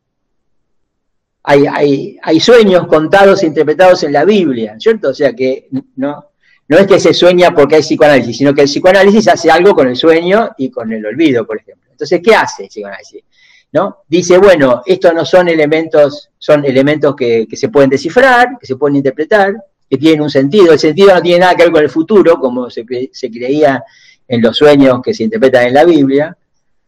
[1.43, 5.09] Hay, hay, hay sueños contados e interpretados en la Biblia, ¿cierto?
[5.09, 6.25] O sea que no,
[6.73, 9.87] no es que se sueña porque hay psicoanálisis, sino que el psicoanálisis hace algo con
[9.87, 11.89] el sueño y con el olvido, por ejemplo.
[11.91, 13.23] Entonces, ¿qué hace el psicoanálisis?
[13.71, 13.99] ¿No?
[14.07, 18.97] Dice, bueno, estos no son elementos, son elementos que, se pueden descifrar, que se pueden
[18.97, 19.55] interpretar,
[19.89, 20.73] que tienen un sentido.
[20.73, 23.83] El sentido no tiene nada que ver con el futuro, como se, se creía
[24.27, 26.37] en los sueños que se interpretan en la Biblia,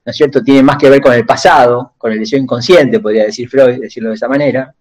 [0.06, 0.44] ¿no es cierto?
[0.44, 4.10] Tiene más que ver con el pasado, con el deseo inconsciente, podría decir Freud, decirlo
[4.10, 4.74] de esa manera.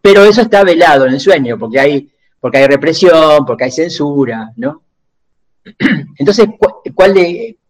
[0.00, 2.10] Pero eso está velado en el sueño, porque hay,
[2.44, 4.82] porque hay represión, porque hay censura, ¿no?
[6.18, 6.46] Entonces,
[6.94, 7.14] ¿cuál,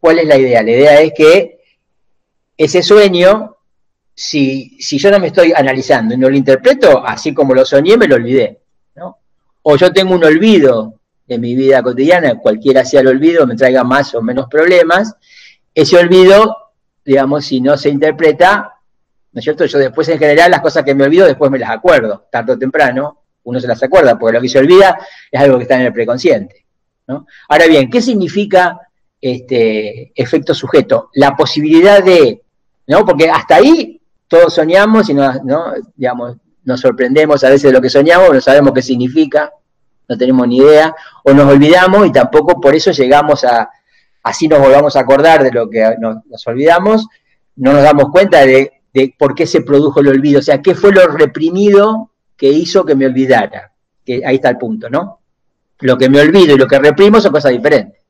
[0.00, 0.64] ¿cuál es la idea?
[0.64, 1.60] La idea es que
[2.56, 3.54] ese sueño,
[4.12, 7.96] si, si yo no me estoy analizando y no lo interpreto, así como lo soñé,
[7.96, 8.62] me lo olvidé,
[8.96, 9.18] ¿no?
[9.62, 13.84] O yo tengo un olvido de mi vida cotidiana, cualquiera sea el olvido, me traiga
[13.84, 15.14] más o menos problemas,
[15.72, 16.72] ese olvido,
[17.04, 18.72] digamos, si no se interpreta,
[19.30, 19.66] ¿no es cierto?
[19.66, 22.58] Yo después en general las cosas que me olvido después me las acuerdo, tarde o
[22.58, 24.98] temprano, uno se las acuerda, porque lo que se olvida
[25.30, 26.64] es algo que está en el preconsciente.
[27.06, 27.26] ¿no?
[27.48, 28.78] Ahora bien, ¿qué significa
[29.20, 31.10] este efecto sujeto?
[31.14, 32.42] La posibilidad de,
[32.86, 33.04] ¿no?
[33.04, 35.72] Porque hasta ahí todos soñamos y nos, ¿no?
[35.94, 39.52] digamos, nos sorprendemos a veces de lo que soñamos, no sabemos qué significa,
[40.08, 43.68] no tenemos ni idea, o nos olvidamos y tampoco por eso llegamos a,
[44.22, 47.06] así nos volvamos a acordar de lo que nos, olvidamos,
[47.56, 48.72] no nos damos cuenta de,
[49.18, 52.94] por qué se produjo el olvido, o sea, qué fue lo reprimido que hizo que
[52.94, 53.72] me olvidara,
[54.04, 55.20] que ahí está el punto, ¿no?
[55.80, 58.04] Lo que me olvido y lo que reprimo son cosas diferentes.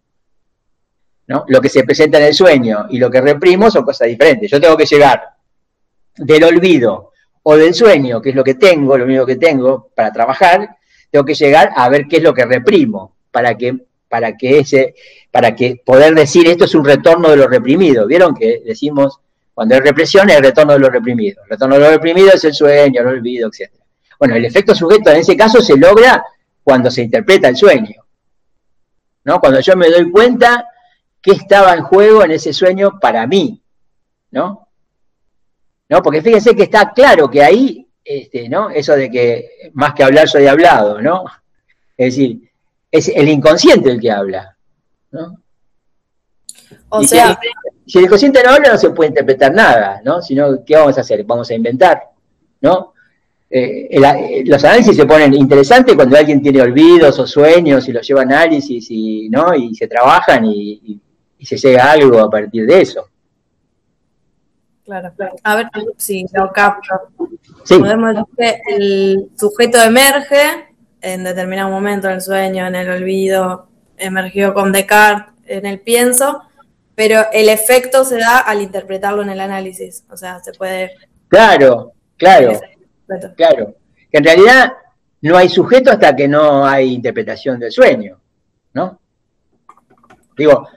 [1.27, 1.45] ¿no?
[1.49, 4.51] Lo que se presenta en el sueño y lo que reprimo son cosas diferentes.
[4.51, 5.23] Yo tengo que llegar
[6.17, 10.13] del olvido o del sueño, que es lo que tengo, lo único que tengo para
[10.13, 10.77] trabajar,
[11.11, 13.77] tengo que llegar a ver qué es lo que reprimo para que
[14.09, 14.95] para que ese
[15.31, 18.07] para que poder decir esto es un retorno de lo reprimido.
[18.07, 19.19] ¿Vieron que decimos
[19.53, 21.43] cuando hay represión es el retorno de lo reprimido?
[21.43, 23.73] El retorno de lo reprimido es el sueño, el olvido, etc.
[24.25, 26.25] Bueno, el efecto sujeto en ese caso se logra
[26.63, 28.03] cuando se interpreta el sueño.
[29.25, 29.39] ¿No?
[29.39, 30.67] Cuando yo me doy cuenta
[31.21, 33.63] que estaba en juego en ese sueño para mí,
[34.31, 34.67] ¿no?
[35.91, 36.03] ¿No?
[36.03, 38.71] Porque fíjense que está claro que ahí este, ¿no?
[38.71, 41.27] Eso de que más que hablar soy hablado, ¿no?
[41.95, 42.51] Es decir,
[42.91, 44.57] es el inconsciente el que habla,
[45.11, 45.37] ¿no?
[46.89, 47.39] O sea,
[47.85, 50.23] si, el inconsciente no habla no se puede interpretar nada, ¿no?
[50.23, 51.25] Sino, ¿qué vamos a hacer?
[51.25, 52.05] Vamos a inventar,
[52.63, 52.94] ¿no?
[53.57, 58.23] Eh, los análisis se ponen interesantes cuando alguien tiene olvidos o sueños y los lleva
[58.23, 59.55] a análisis y, ¿no?
[59.55, 61.01] y se trabajan y,
[61.38, 63.07] y se llega a algo a partir de eso.
[64.85, 65.37] Claro, claro.
[65.45, 66.95] A ver si lo capto.
[67.69, 73.69] Podemos decir que el sujeto emerge en determinado momento, en el sueño, en el olvido,
[73.97, 76.43] emergió con Descartes, en el pienso,
[76.97, 80.05] pero el efecto se da al interpretarlo en el análisis.
[80.11, 80.90] O sea, se puede.
[81.29, 82.59] Claro, claro.
[83.37, 83.75] Claro.
[84.11, 84.73] Que en realidad
[85.23, 88.19] no hay sujeto hasta que no hay interpretación del sueño,
[88.75, 88.99] ¿no?
[90.37, 90.69] Digo,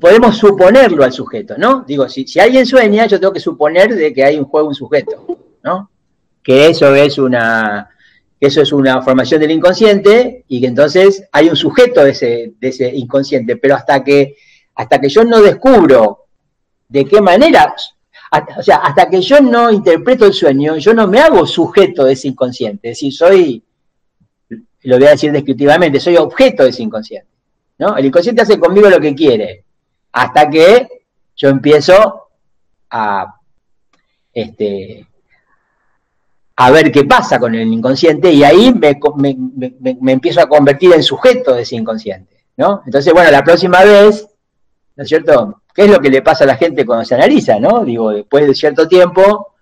[0.00, 1.84] podemos suponerlo al sujeto, ¿no?
[1.86, 4.74] Digo, si, si alguien sueña, yo tengo que suponer de que hay un juego, un
[4.74, 5.26] sujeto,
[5.62, 5.90] ¿no?
[6.42, 7.90] Que eso es una,
[8.40, 12.68] eso es una formación del inconsciente y que entonces hay un sujeto de ese, de
[12.68, 14.36] ese inconsciente, pero hasta que,
[14.74, 16.24] hasta que yo no descubro
[16.88, 17.74] de qué manera,
[18.58, 22.12] o sea, hasta que yo no interpreto el sueño, yo no me hago sujeto de
[22.12, 23.64] ese inconsciente, es decir, soy,
[24.82, 27.28] lo voy a decir descriptivamente, soy objeto de ese inconsciente.
[27.78, 27.96] ¿no?
[27.96, 29.64] El inconsciente hace conmigo lo que quiere,
[30.12, 30.88] hasta que
[31.34, 32.28] yo empiezo
[32.90, 33.34] a,
[34.32, 35.06] este,
[36.56, 41.54] a ver qué pasa con el inconsciente y ahí me, empiezo a convertir en sujeto
[41.54, 42.82] de ese inconsciente, ¿no?
[42.84, 44.28] Entonces, bueno, la próxima vez,
[44.94, 45.59] ¿no es cierto?
[45.80, 47.86] ¿Qué es lo que le pasa a la gente cuando se analiza, ¿no?
[47.86, 49.54] Digo, después de cierto tiempo,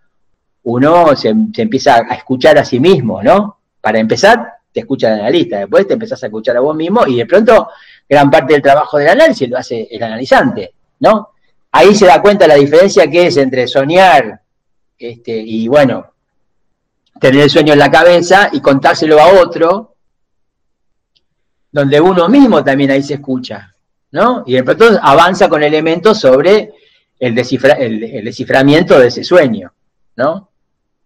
[0.64, 3.60] uno se, se empieza a escuchar a sí mismo, ¿no?
[3.80, 7.18] Para empezar, te escucha el analista, después te empezás a escuchar a vos mismo y
[7.18, 7.68] de pronto
[8.08, 11.34] gran parte del trabajo del análisis lo hace el analizante, ¿no?
[11.70, 14.42] Ahí se da cuenta la diferencia que es entre soñar
[14.98, 16.04] este, y, bueno,
[17.20, 19.94] tener el sueño en la cabeza y contárselo a otro,
[21.70, 23.76] donde uno mismo también ahí se escucha,
[24.12, 24.42] ¿no?
[24.46, 26.72] Y de pronto avanza con elementos sobre
[27.18, 29.72] el, el, desciframiento de ese sueño,
[30.16, 30.50] ¿no?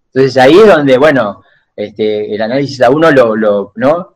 [0.07, 1.43] Entonces ahí es donde, bueno,
[1.75, 4.13] este, el análisis a uno lo, lo ¿no?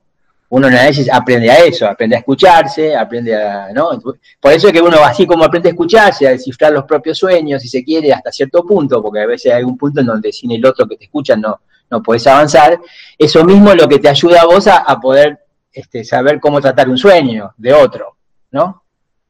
[0.49, 3.99] uno en el análisis aprende a eso, aprende a escucharse, aprende a, ¿no?
[4.41, 7.63] Por eso es que uno así como aprende a escucharse, a descifrar los propios sueños,
[7.63, 10.53] si se quiere, hasta cierto punto, porque a veces hay un punto en donde sin
[10.53, 12.79] el otro que te escucha no, no puedes avanzar,
[13.19, 15.39] eso mismo es lo que te ayuda a vos a, poder
[15.73, 18.17] este, saber cómo tratar un sueño de otro,
[18.51, 18.83] ¿no?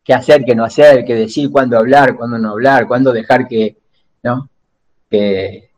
[0.05, 3.77] Qué hacer, qué no hacer, qué decir, cuándo hablar, cuándo no hablar, cuándo dejar que,
[4.23, 4.49] ¿no?
[5.11, 5.71] Que,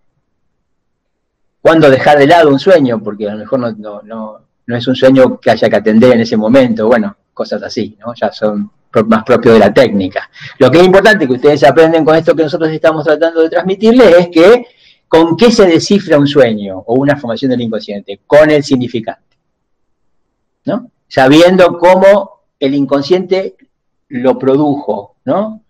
[1.61, 4.94] cuándo dejar de lado un sueño, porque a lo mejor no, no no es un
[4.94, 8.12] sueño que haya que atender en ese momento, bueno, cosas así, ¿no?
[8.14, 8.70] Ya son
[9.07, 10.31] más propios de la técnica.
[10.59, 14.14] Lo que es importante que ustedes aprenden con esto que nosotros estamos tratando de transmitirles
[14.18, 14.66] es que
[15.09, 19.38] con qué se descifra un sueño o una formación del inconsciente, con el significante.
[20.66, 20.90] ¿no?
[21.09, 23.57] Sabiendo cómo el inconsciente
[24.09, 25.62] lo produjo, ¿no?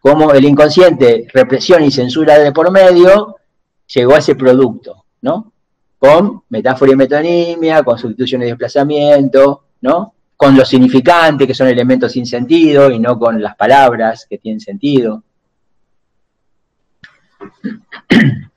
[0.00, 3.36] Cómo el inconsciente, represión y censura de por medio,
[3.86, 5.52] llegó a ese producto, ¿no?
[5.98, 10.14] Con metáfora y metonimia, con sustitución y desplazamiento, ¿no?
[10.36, 14.60] Con los significantes, que son elementos sin sentido, y no con las palabras que tienen
[14.60, 15.22] sentido.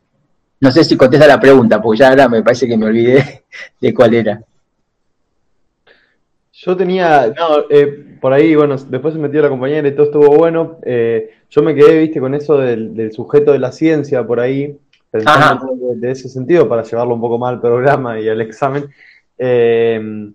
[0.57, 3.43] No sé si contesta la pregunta, porque ya ahora me parece que me olvidé
[3.79, 4.41] de cuál era.
[6.57, 10.37] Yo tenía, no, eh, por ahí, bueno, después se metió la compañera y todo estuvo
[10.37, 10.77] bueno.
[10.85, 14.77] Eh, yo me quedé, viste, con eso del, sujeto de la ciencia por ahí,
[15.11, 18.85] pensando de, ese sentido para llevarlo un poco más al programa y al examen.
[19.37, 20.31] Eh,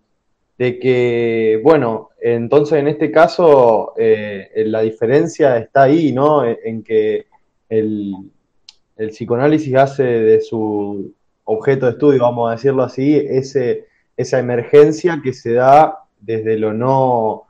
[0.59, 6.44] de que, bueno, entonces en este caso la diferencia está ahí, ¿no?
[6.44, 7.28] En que
[7.70, 8.12] el,
[8.98, 13.87] el psicoanálisis hace de su objeto de estudio, vamos a decirlo así, ese,
[14.18, 17.44] esa emergencia que se da desde lo no,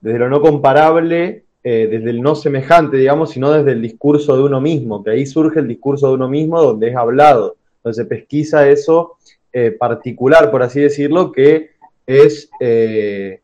[0.00, 4.42] desde lo no comparable, eh, desde el no semejante, digamos, sino desde el discurso de
[4.42, 8.06] uno mismo, que ahí surge el discurso de uno mismo donde es hablado, donde se
[8.06, 9.18] pesquisa eso
[9.52, 11.72] eh, particular, por así decirlo, que
[12.06, 13.40] es, eh,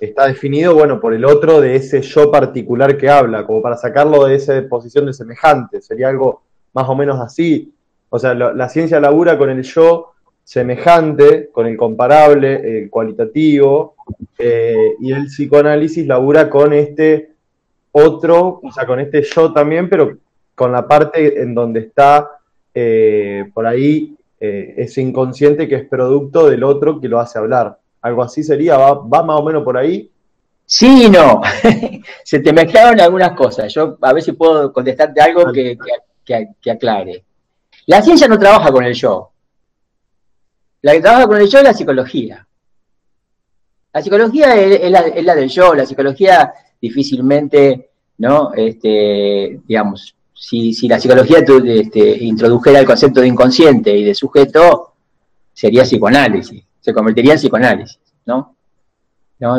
[0.00, 4.24] está definido, bueno, por el otro de ese yo particular que habla, como para sacarlo
[4.24, 7.74] de esa posición de semejante, sería algo más o menos así.
[8.08, 10.10] O sea, la ciencia labura con el yo
[10.50, 13.94] semejante, con el comparable, el cualitativo,
[14.36, 17.30] eh, y el psicoanálisis labura con este
[17.92, 20.18] otro, o sea, con este yo también, pero
[20.56, 22.30] con la parte en donde está
[22.74, 27.78] eh, por ahí eh, ese inconsciente que es producto del otro que lo hace hablar.
[28.02, 30.10] Algo así sería, va, más o menos por ahí.
[30.66, 31.42] Sí y no.
[32.24, 33.72] Se te mezclaron algunas cosas.
[33.72, 35.78] Yo a ver si puedo contestarte algo que,
[36.24, 37.22] que, aclare.
[37.86, 39.29] La ciencia no trabaja con el yo.
[40.82, 42.46] La que trabaja con el yo es la psicología.
[43.92, 48.52] La psicología es, la, del yo, la psicología difícilmente, ¿no?
[48.54, 54.94] Este, digamos, si, la psicología este, introdujera el concepto de inconsciente y de sujeto,
[55.52, 58.56] sería psicoanálisis, se convertiría en psicoanálisis, ¿no?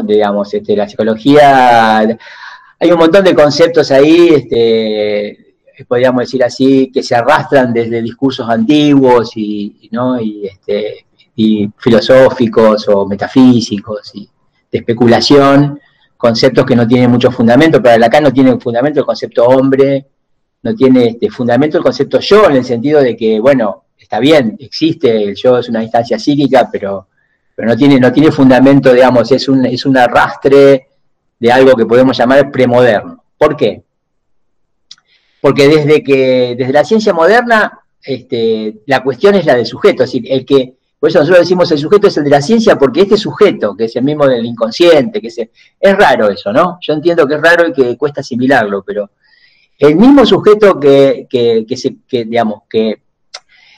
[0.03, 5.55] Digamos, este, la psicología, hay un montón de conceptos ahí, este,
[5.87, 10.21] podríamos decir así, que se arrastran desde discursos antiguos y, ¿no?
[10.21, 11.05] y, este,
[11.35, 14.29] y filosóficos o metafísicos y
[14.71, 15.79] de especulación,
[16.17, 20.05] conceptos que no tienen mucho fundamento, para Lacan no tiene fundamento el concepto hombre,
[20.63, 24.55] no tiene este, fundamento el concepto yo, en el sentido de que, bueno, está bien,
[24.59, 27.07] existe, el yo es una instancia psíquica, pero,
[27.55, 30.87] pero no, tiene, no tiene fundamento, digamos, es un, es un arrastre
[31.39, 33.23] de algo que podemos llamar premoderno.
[33.37, 33.83] ¿Por qué?
[35.41, 40.11] porque desde que, desde la ciencia moderna, este, la cuestión es la del sujeto, es
[40.11, 43.01] decir, el que, por eso nosotros decimos el sujeto es el de la ciencia, porque
[43.01, 46.77] este sujeto, que es el mismo del inconsciente, que es, es raro eso, ¿no?
[46.79, 49.09] Yo entiendo que es raro y que cuesta asimilarlo, pero
[49.79, 53.01] el mismo sujeto que, que, que, se, que digamos, que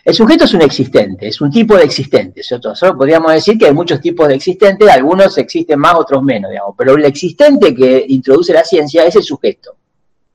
[0.03, 2.41] el sujeto es un existente, es un tipo de existente.
[2.41, 6.75] Nosotros, podríamos decir que hay muchos tipos de existentes, algunos existen más, otros menos, digamos,
[6.77, 9.77] pero el existente que introduce la ciencia es el sujeto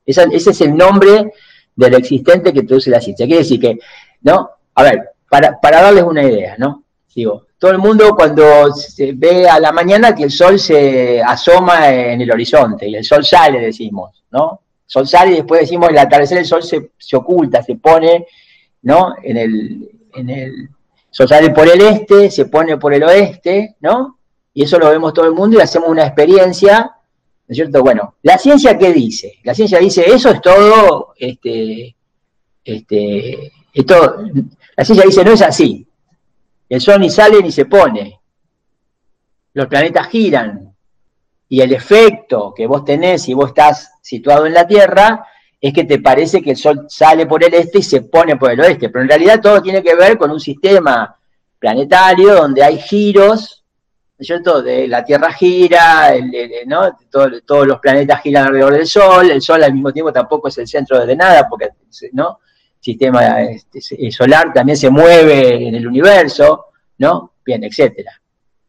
[0.08, 1.32] ese es el nombre
[1.76, 3.26] del existente que produce la ciencia.
[3.26, 3.78] Quiere decir que,
[4.22, 4.50] ¿no?
[4.74, 6.84] A ver, para, darles una idea, ¿no?
[7.14, 11.90] Digo, todo el mundo cuando se ve a la mañana que el sol se asoma
[11.90, 14.62] en el horizonte y el sol sale, decimos, ¿no?
[14.86, 18.26] El sol sale y después decimos el atardecer el sol se, oculta, se pone,
[18.82, 19.14] ¿no?
[19.22, 20.68] En el, en el
[21.10, 24.18] sol sale por el este, se pone por el oeste, ¿no?
[24.54, 26.94] Y eso lo vemos todo el mundo y hacemos una experiencia
[27.48, 27.82] ¿No es cierto?
[27.82, 29.38] Bueno, ¿la ciencia qué dice?
[29.42, 31.96] La ciencia dice, eso es todo, este,
[32.62, 34.18] este, esto,
[34.78, 35.88] la ciencia dice, no es así.
[36.68, 38.20] El sol ni sale ni se pone.
[39.52, 40.72] Los planetas giran.
[41.48, 45.26] Y el efecto que vos tenés si vos estás situado en la Tierra
[45.60, 48.52] es que te parece que el sol sale por el este y se pone por
[48.52, 48.88] el oeste.
[48.88, 51.12] Pero en realidad todo tiene que ver con un sistema
[51.58, 53.64] planetario donde hay giros
[54.20, 54.62] cierto?
[54.62, 56.12] De la Tierra gira,
[56.66, 56.96] ¿no?
[57.10, 60.68] todos los planetas giran alrededor del Sol, el Sol al mismo tiempo tampoco es el
[60.68, 61.70] centro de nada, porque
[62.12, 62.38] ¿no?
[62.80, 66.66] Sistema este, solar también se mueve en el universo,
[66.98, 67.32] ¿no?
[67.44, 68.12] Bien, etcétera.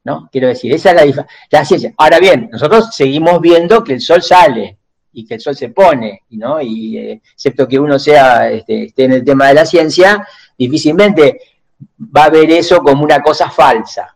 [0.03, 0.30] ¿no?
[0.32, 1.93] Quiero decir, esa es la, la ciencia.
[1.97, 4.78] Ahora bien, nosotros seguimos viendo que el Sol sale
[5.14, 6.62] y que el Sol se pone, ¿no?
[6.62, 10.26] Y eh, excepto que uno sea, este, esté en el tema de la ciencia,
[10.57, 11.39] difícilmente
[11.99, 14.16] va a ver eso como una cosa falsa,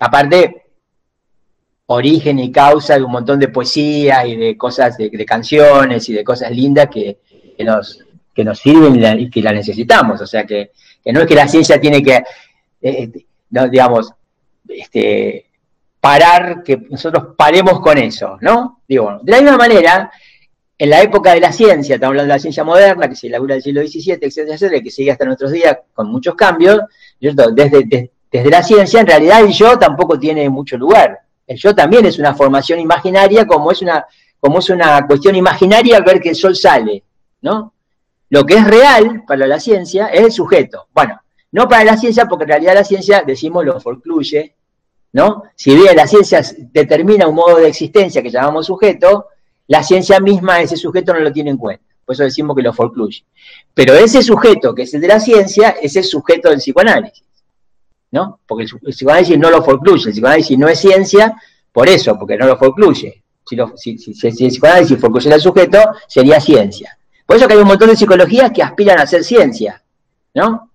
[0.00, 0.66] Aparte,
[1.86, 6.22] origen y causa de un montón de poesía y de cosas, de, canciones y de
[6.22, 7.18] cosas lindas que,
[7.64, 8.04] nos,
[8.34, 10.20] que nos sirven y, que la necesitamos.
[10.20, 10.72] O sea, que,
[11.06, 12.22] no es que la ciencia tiene que,
[12.82, 13.10] eh,
[13.70, 14.12] digamos,
[14.68, 15.46] este,
[16.00, 18.82] parar, que nosotros paremos con eso, ¿no?
[18.86, 20.10] Digo, de la misma manera,
[20.76, 23.54] en la época de la ciencia, estamos hablando de la ciencia moderna, que se elabora
[23.54, 26.80] del siglo XVII, etcétera, etcétera, que sigue hasta nuestros días con muchos cambios,
[27.20, 31.18] desde, desde la ciencia, en realidad el yo tampoco tiene mucho lugar.
[31.46, 34.06] El yo también es una formación imaginaria, como es una,
[34.38, 37.02] como es una cuestión imaginaria ver que el sol sale,
[37.42, 37.74] ¿no?
[38.30, 40.88] Lo que es real para la ciencia es el sujeto.
[40.94, 41.20] Bueno,
[41.52, 44.54] no para la ciencia, porque en realidad la ciencia, decimos, lo forcluye,
[45.12, 45.44] ¿no?
[45.54, 49.28] Si bien la ciencia determina un modo de existencia que llamamos sujeto,
[49.66, 51.84] la ciencia misma ese sujeto no lo tiene en cuenta.
[52.04, 53.24] Por eso decimos que lo forcluye.
[53.74, 57.24] Pero ese sujeto, que es el de la ciencia, es el sujeto del psicoanálisis.
[58.10, 58.40] ¿no?
[58.46, 61.36] Porque el, psicoanálisis no lo forcluye, el psicoanálisis no es ciencia,
[61.72, 63.22] por eso, porque no lo forcluye.
[63.44, 66.98] Si, el psicoanálisis forcluyera al sujeto, sería ciencia.
[67.28, 69.82] Por eso que hay un montón de psicologías que aspiran a ser ciencia,
[70.32, 70.70] ¿no?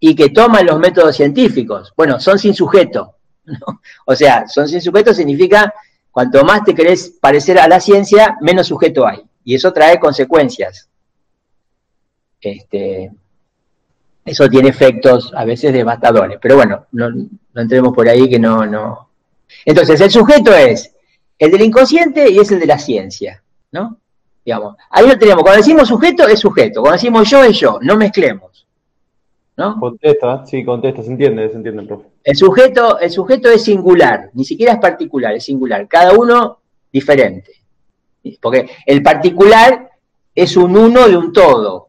[0.00, 1.92] Y que toman los métodos científicos.
[1.96, 3.14] Bueno, son sin sujeto.
[4.06, 5.72] O sea, son sin sujeto significa
[6.10, 9.22] cuanto más te querés parecer a la ciencia, menos sujeto hay.
[9.44, 10.88] Y eso trae consecuencias.
[12.40, 13.12] Este,
[14.24, 16.38] eso tiene efectos a veces devastadores.
[16.42, 17.10] Pero bueno, no,
[17.54, 19.08] entremos por ahí que no, no.
[19.64, 20.92] Entonces, el sujeto es
[21.38, 23.40] el del inconsciente y es el de la ciencia,
[23.70, 24.01] ¿no?
[24.44, 25.42] Digamos, ahí lo tenemos.
[25.42, 26.80] Cuando decimos sujeto, es sujeto.
[26.80, 27.78] Cuando decimos yo, es yo.
[27.82, 28.66] No mezclemos.
[29.56, 29.78] ¿No?
[29.78, 32.08] Contesta, sí, contesta, se entiende, se entiende, profe.
[32.24, 35.86] El sujeto, el sujeto es singular, ni siquiera es particular, es singular.
[35.86, 36.58] Cada uno
[36.90, 37.52] diferente.
[38.40, 39.90] Porque el particular
[40.34, 41.88] es un uno de un todo,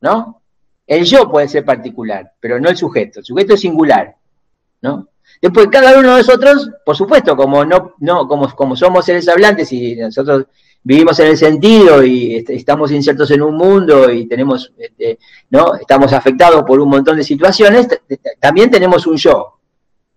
[0.00, 0.42] ¿no?
[0.86, 3.20] El yo puede ser particular, pero no el sujeto.
[3.20, 4.16] El sujeto es singular,
[4.82, 5.08] ¿no?
[5.40, 9.72] Después, cada uno de nosotros, por supuesto, como no, no, como, como somos seres hablantes
[9.72, 10.46] y nosotros
[10.82, 15.18] vivimos en el sentido y estamos insertos en un mundo y tenemos, este,
[15.50, 15.74] ¿no?
[15.76, 17.88] Estamos afectados por un montón de situaciones,
[18.40, 19.58] también tenemos un yo.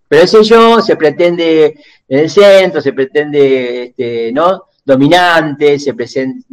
[0.08, 4.66] Pero ese yo se pretende en el centro, se pretende, este, ¿no?
[4.84, 5.96] dominante, se,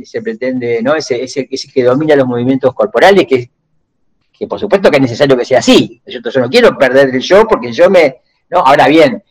[0.04, 0.94] se pretende, ¿no?
[0.94, 3.50] Ese, ese, ese, que domina los movimientos corporales, que
[4.42, 6.02] que por supuesto que es necesario que sea así.
[6.06, 8.22] Yo, no quiero perder el yo porque yo me...
[8.50, 8.58] ¿no?
[8.58, 9.22] Ahora bien,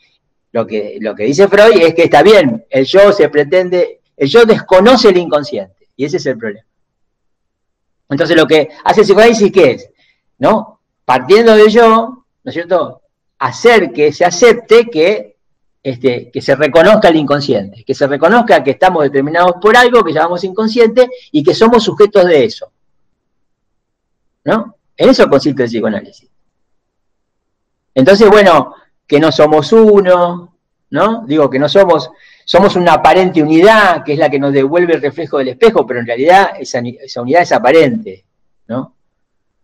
[0.54, 4.30] lo que, lo que dice Freud es que está bien, el yo se pretende, el
[4.30, 6.66] yo desconoce el inconsciente, y ese es el problema.
[8.10, 9.90] Entonces lo que hace el psicoanálisis, ¿qué es?
[10.38, 10.80] ¿No?
[11.06, 13.02] Partiendo del yo, ¿no es cierto?
[13.40, 15.38] Hacer que se acepte que,
[15.82, 20.14] este, que se reconozca el inconsciente, que se reconozca que estamos determinados por algo que
[20.14, 22.72] llamamos inconsciente y que somos sujetos de eso.
[24.44, 24.76] ¿No?
[24.98, 26.30] En eso consiste el psicoanálisis.
[27.96, 28.76] Entonces, bueno,
[29.08, 30.56] que no somos uno,
[30.90, 31.26] ¿no?
[31.26, 32.12] Digo que no somos,
[32.46, 36.00] somos una aparente unidad, que es la que nos devuelve el reflejo del espejo, pero
[36.00, 36.82] en realidad esa,
[37.22, 38.24] unidad es aparente,
[38.68, 38.96] ¿no?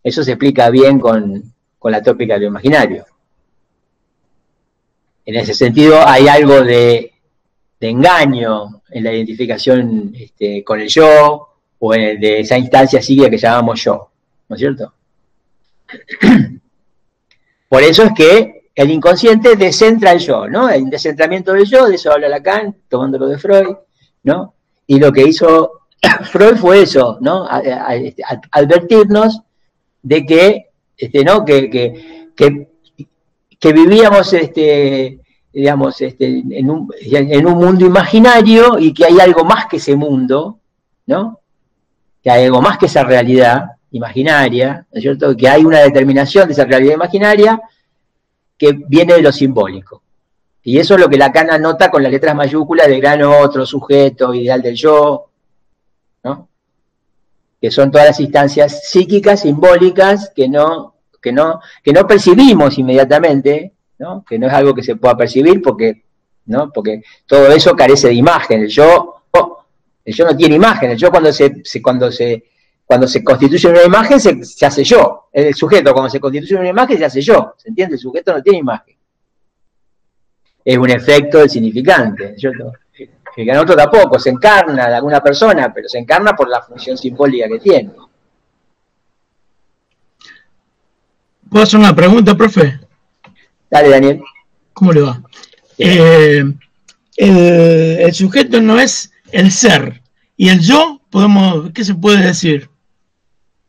[0.04, 1.54] Eso se explica bien con,
[1.84, 3.06] la tópica de lo imaginario.
[5.26, 7.14] En ese sentido, hay algo de,
[7.80, 11.48] engaño en la identificación este, con el yo
[11.80, 14.10] o en de esa instancia sigue que llamamos yo,
[14.50, 14.94] ¿no es cierto?
[17.70, 20.70] Por eso es que el inconsciente descentra el yo, ¿no?
[20.70, 23.76] El descentramiento del yo, de eso habla Lacan, tomándolo de Freud,
[24.22, 24.54] ¿no?
[24.86, 25.88] Y lo que hizo
[26.32, 27.48] Freud fue eso, ¿no?
[28.52, 29.42] Advertirnos
[30.04, 30.66] de que,
[30.96, 31.44] este, ¿no?
[31.44, 31.72] Que,
[32.36, 35.22] que, vivíamos, este,
[35.52, 39.96] digamos, este, en, un, en un mundo imaginario y que hay algo más que ese
[39.96, 40.60] mundo,
[41.08, 41.40] ¿no?
[42.22, 45.36] Que hay algo más que esa realidad, imaginaria, ¿no es cierto?
[45.36, 47.60] Que hay una determinación de esa realidad imaginaria
[48.58, 50.02] que viene de lo simbólico.
[50.64, 54.34] Y eso es lo que Lacan anota con las letras mayúsculas de gran otro, sujeto,
[54.34, 55.30] ideal del yo,
[56.24, 56.50] ¿no?
[57.62, 63.74] Que son todas las instancias psíquicas, simbólicas, que no, que no, que no percibimos inmediatamente,
[64.00, 64.26] ¿no?
[64.28, 66.04] Que no es algo que se pueda percibir porque,
[66.48, 66.70] ¿no?
[66.72, 68.64] Porque todo eso carece de imagen.
[68.64, 69.24] El yo,
[70.04, 70.92] el yo no tiene imagen.
[70.92, 72.44] El yo cuando se, cuando se
[72.88, 75.28] cuando se constituye una imagen se, hace yo.
[75.34, 77.54] El sujeto cuando se constituye una imagen se hace yo.
[77.58, 77.96] ¿Se entiende?
[77.96, 78.96] El sujeto no tiene imagen.
[80.64, 82.38] Es un efecto del significante.
[83.36, 87.50] El otro tampoco, se encarna de alguna persona, pero se encarna por la función simbólica
[87.50, 87.92] que tiene.
[91.50, 92.80] ¿Puedo hacer una pregunta, profe?
[93.70, 94.22] Dale, Daniel.
[94.72, 95.22] ¿Cómo le va?
[95.78, 96.54] Eh,
[97.18, 100.02] el, sujeto no es el ser.
[100.38, 101.02] ¿Y el yo?
[101.10, 102.70] Podemos, ¿Qué se puede decir?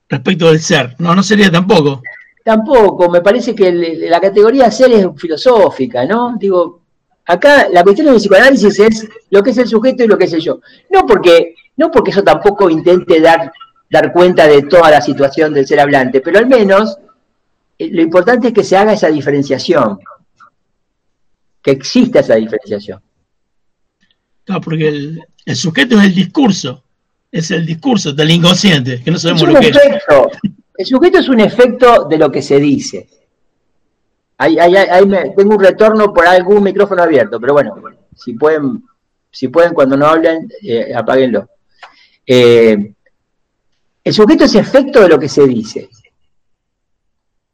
[0.08, 0.94] Respecto del ser.
[0.98, 2.02] No, no sería tampoco.
[2.44, 6.36] Tampoco, me parece que la categoría ser es filosófica, ¿no?
[6.38, 6.80] Digo,
[7.26, 10.32] acá la cuestión del psicoanálisis es lo que es el sujeto y lo que es
[10.32, 10.60] el yo.
[10.90, 13.52] No porque, no porque eso tampoco intente dar,
[13.90, 16.98] dar cuenta de toda la situación del ser hablante, pero al menos
[17.78, 19.98] eh, lo importante es que se haga esa diferenciación.
[21.62, 23.02] que exista esa diferenciación.
[24.44, 26.84] Claro, porque el, sujeto es el discurso,
[27.30, 30.30] es el discurso del inconsciente, que no sabemos lo que efecto,
[30.76, 33.08] El sujeto es un efecto de lo que se dice.
[34.38, 34.56] Ahí,
[35.36, 37.74] tengo un retorno por algún micrófono abierto, pero bueno,
[38.14, 38.84] si pueden,
[39.30, 41.48] si pueden cuando no hablen, eh, apáguenlo.
[42.24, 42.94] Eh,
[44.04, 45.90] el sujeto es efecto de lo que se dice.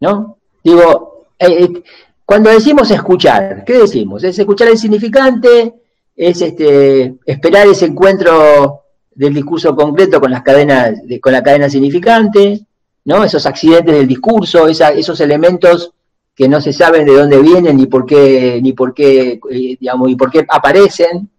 [0.01, 0.39] ¿No?
[0.63, 1.83] Digo, eh, eh,
[2.25, 4.23] cuando decimos escuchar, ¿qué decimos?
[4.23, 5.75] Es escuchar el significante,
[6.15, 8.84] es este, esperar ese encuentro
[9.15, 12.67] del discurso concreto con las cadenas, con la cadena significante,
[13.05, 13.25] ¿no?
[13.25, 15.93] Esos accidentes del discurso, esos elementos
[16.35, 20.11] que no se saben de dónde vienen ni por qué, ni por qué, eh, digamos,
[20.11, 21.31] y por qué aparecen,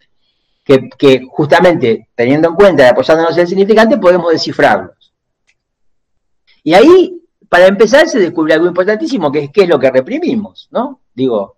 [0.64, 5.14] que, que, justamente teniendo en cuenta y apoyándonos en el significante podemos descifrarlos.
[6.64, 10.68] Y ahí para empezar se descubre algo importantísimo, que es qué es lo que reprimimos,
[10.72, 11.02] ¿no?
[11.14, 11.58] Digo,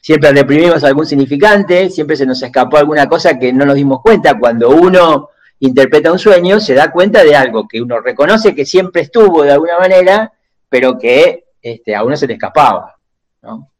[0.00, 4.38] siempre reprimimos algún significante, siempre se nos escapó alguna cosa que no nos dimos cuenta.
[4.38, 5.28] Cuando uno
[5.60, 9.52] interpreta un sueño, se da cuenta de algo que uno reconoce que siempre estuvo de
[9.52, 10.32] alguna manera,
[10.68, 12.96] pero que este, a uno se le escapaba,
[13.42, 13.70] ¿no?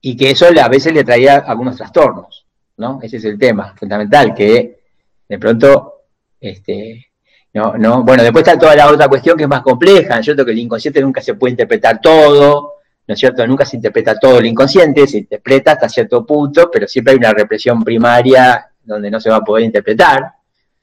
[0.00, 2.46] Y que eso a veces le traía algunos trastornos,
[2.78, 3.00] ¿no?
[3.02, 4.80] Ese es el tema fundamental, que
[5.28, 6.04] de pronto
[6.40, 7.10] este,
[7.52, 10.24] no, no, bueno, después está toda la otra cuestión que es más compleja, ¿no es
[10.24, 10.44] cierto?
[10.44, 12.74] Que el inconsciente nunca se puede interpretar todo,
[13.06, 13.46] ¿no es cierto?
[13.46, 17.32] Nunca se interpreta todo el inconsciente, se interpreta hasta cierto punto, pero siempre hay una
[17.32, 20.32] represión primaria donde no se va a poder interpretar,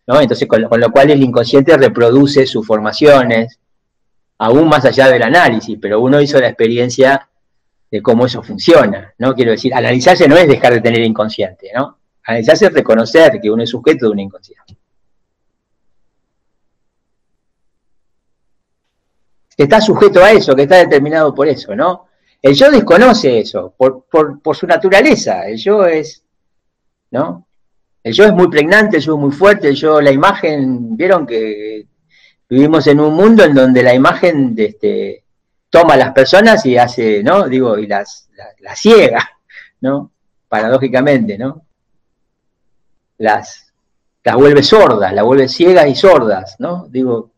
[0.08, 0.20] ¿no?
[0.20, 3.60] Entonces, con lo, con lo cual el inconsciente reproduce sus formaciones,
[4.40, 7.28] aún más allá del análisis, pero uno hizo la experiencia
[7.90, 9.34] de cómo eso funciona, ¿no?
[9.34, 11.98] Quiero decir, analizarse no es dejar de tener inconsciente, ¿no?
[12.26, 14.78] Analizarse es reconocer que uno es sujeto de un inconsciente.
[19.58, 22.06] que está sujeto a eso, que está determinado por eso, ¿no?
[22.40, 24.06] El yo desconoce eso, por,
[24.56, 25.48] su naturaleza.
[25.48, 26.24] El yo es,
[27.10, 27.47] ¿no?
[28.08, 31.88] El yo es muy pregnante, el yo es muy fuerte, yo, la imagen, vieron que
[32.48, 35.26] vivimos en un mundo en donde la imagen este,
[35.70, 37.50] toma a las personas y hace, ¿no?
[37.50, 38.30] Digo, y las,
[38.60, 39.30] las, ciega,
[39.82, 40.10] ¿no?
[40.48, 41.66] Paradójicamente, ¿no?
[43.18, 43.74] Las,
[44.24, 46.88] las vuelve sordas, las vuelve ciegas y sordas, ¿no?
[46.90, 47.32] Digo,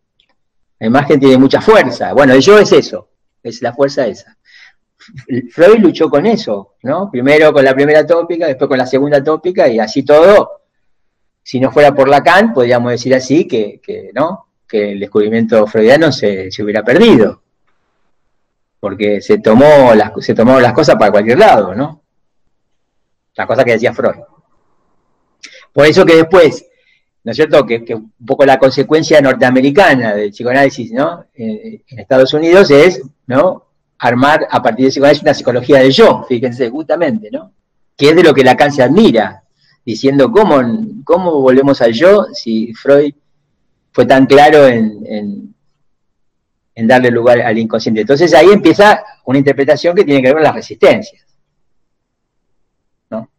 [0.78, 2.14] la imagen tiene mucha fuerza.
[2.14, 3.10] Bueno, el yo es eso,
[3.42, 4.38] es la fuerza esa.
[5.52, 7.10] Freud luchó con eso, ¿no?
[7.10, 10.59] Primero con la primera tópica, después con la segunda tópica y así todo.
[11.50, 13.82] Si no fuera por Lacan, podríamos decir así que,
[14.14, 14.50] ¿no?
[14.68, 17.42] que el descubrimiento freudiano se, hubiera perdido.
[18.80, 22.04] Porque se tomó, las, se tomó las cosas para cualquier lado, ¿no?
[23.34, 24.22] Las cosas que decía Freud.
[25.74, 26.68] Por eso que después
[27.24, 27.66] ¿no es cierto?
[27.66, 31.26] Que, un poco la consecuencia norteamericana del psicoanálisis, ¿no?
[31.34, 33.66] En, Estados Unidos es, ¿no?
[33.98, 37.54] Armar a partir del psicoanálisis una psicología del yo, fíjense, justamente, ¿no?
[37.98, 39.46] Que es de lo que Lacan se admira,
[39.86, 40.62] diciendo cómo,
[41.04, 43.14] cómo volvemos al yo si Freud
[43.92, 45.54] fue tan claro en,
[46.80, 48.02] en darle lugar al inconsciente.
[48.02, 51.26] Entonces ahí empieza una interpretación que tiene que ver con las resistencias.
[53.10, 53.30] ¿no?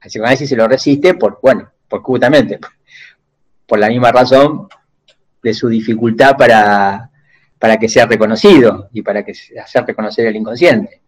[0.00, 2.60] El psicoanálisis se lo resiste por, bueno, por justamente
[3.66, 4.68] por la misma razón
[5.42, 7.10] de su dificultad para,
[7.80, 11.02] que sea reconocido y para que hacer reconocer el inconsciente.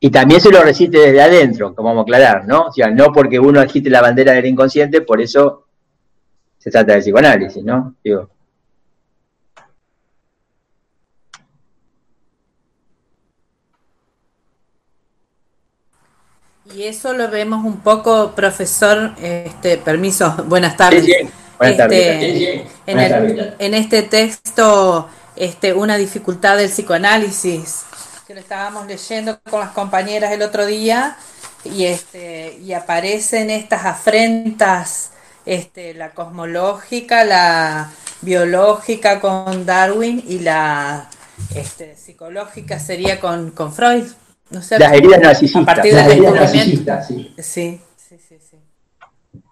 [0.00, 2.66] Y también se lo resiste desde adentro, como vamos a aclarar, ¿no?
[2.66, 5.66] O sea, no porque uno agite la bandera del inconsciente, por eso
[6.58, 7.96] se trata de psicoanálisis, ¿no?
[8.04, 8.30] Digo,
[16.74, 21.06] Y eso lo vemos un poco, profesor, este, permiso, buenas tardes.
[21.58, 23.56] Buenas este, tardes.
[23.58, 27.84] En, este texto, este, una dificultad del psicoanálisis,
[28.28, 31.16] que lo estábamos leyendo con las compañeras el otro día,
[31.64, 35.12] y, este, y aparecen estas afrentas,
[35.46, 41.08] este, la cosmológica, la biológica con Darwin y la
[41.54, 44.04] este, psicológica sería con, con Freud
[44.50, 45.62] las heridas narcisistas.
[45.62, 47.34] A partir las heridas narcisistas, sí.
[47.38, 49.42] Sí, sí, sí, sí.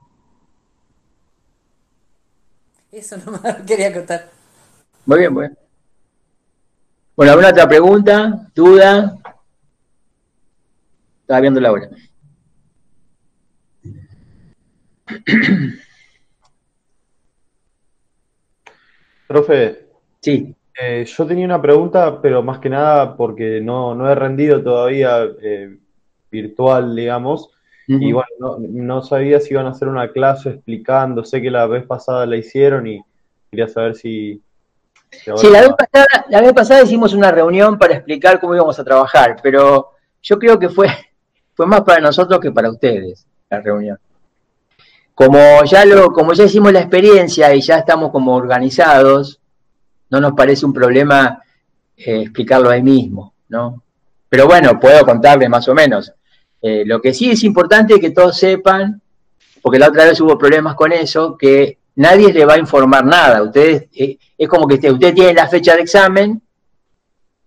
[2.92, 4.28] Eso nomás quería contar.
[5.06, 5.65] Muy bien, muy bien.
[7.16, 8.46] Bueno, ¿alguna otra pregunta?
[8.54, 9.16] ¿Duda?
[11.22, 11.88] Estaba viendo la hora.
[19.26, 19.86] Profe.
[20.20, 20.54] Sí.
[20.78, 25.74] Eh, yo tenía una pregunta, pero más que nada porque no, he rendido todavía eh,
[26.30, 27.48] virtual, digamos,
[27.88, 31.86] y bueno, no, sabía si iban a hacer una clase explicando, sé que la vez
[31.86, 33.00] pasada la hicieron y
[33.48, 34.42] quería saber si,
[35.10, 38.84] Sí, la vez, pasada, la vez pasada hicimos una reunión para explicar cómo íbamos a
[38.84, 39.92] trabajar, pero
[40.22, 40.88] yo creo que fue,
[41.54, 43.98] fue más para nosotros que para ustedes la reunión.
[45.14, 49.40] Como ya, lo, como ya hicimos la experiencia y ya estamos como organizados,
[50.10, 51.42] no nos parece un problema
[51.96, 53.82] eh, explicarlo ahí mismo, ¿no?
[54.28, 56.12] Pero bueno, puedo contarles más o menos.
[56.60, 59.00] Eh, lo que sí es importante que todos sepan,
[59.62, 63.42] porque la otra vez hubo problemas con eso, que nadie le va a informar nada.
[63.42, 66.40] Ustedes, eh, es como que usted tiene la fecha de examen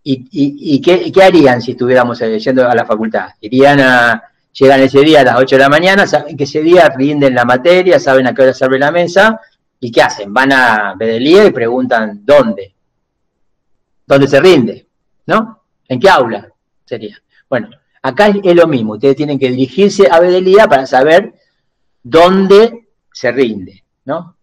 [0.03, 3.29] y, ¿qué, harían si estuviéramos yendo a la facultad?
[3.41, 4.23] Irían a,
[4.53, 7.45] llegan ese día a las 8 de la mañana, saben que ese día rinden la
[7.45, 9.39] materia, saben a qué hora se abre la mesa,
[9.79, 10.33] ¿y qué hacen?
[10.33, 12.73] Van a Bedelía y preguntan dónde,
[14.05, 14.87] dónde se rinde,
[15.27, 15.63] ¿no?
[15.87, 16.49] ¿En qué aula
[16.85, 17.17] sería?
[17.49, 17.69] Bueno,
[18.01, 21.33] acá es, lo mismo, ustedes tienen que dirigirse a Bedelía para saber
[22.03, 24.35] dónde se rinde, ¿no?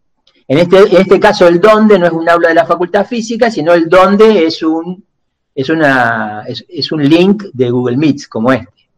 [0.49, 3.51] En este, en este caso el dónde no es un aula de la facultad física,
[3.51, 5.05] sino el dónde es un,
[5.55, 8.88] es una, es, un link de Google Meets como este,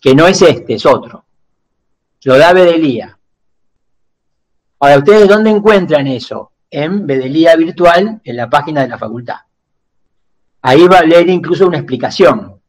[0.00, 1.24] que no es este, es otro.
[2.24, 3.16] Lo da Bedelía.
[4.80, 6.50] Ahora, ¿ustedes dónde encuentran eso?
[6.70, 9.36] En Bedelía Virtual, en la página de la facultad.
[10.62, 12.60] Ahí va a leer incluso una explicación.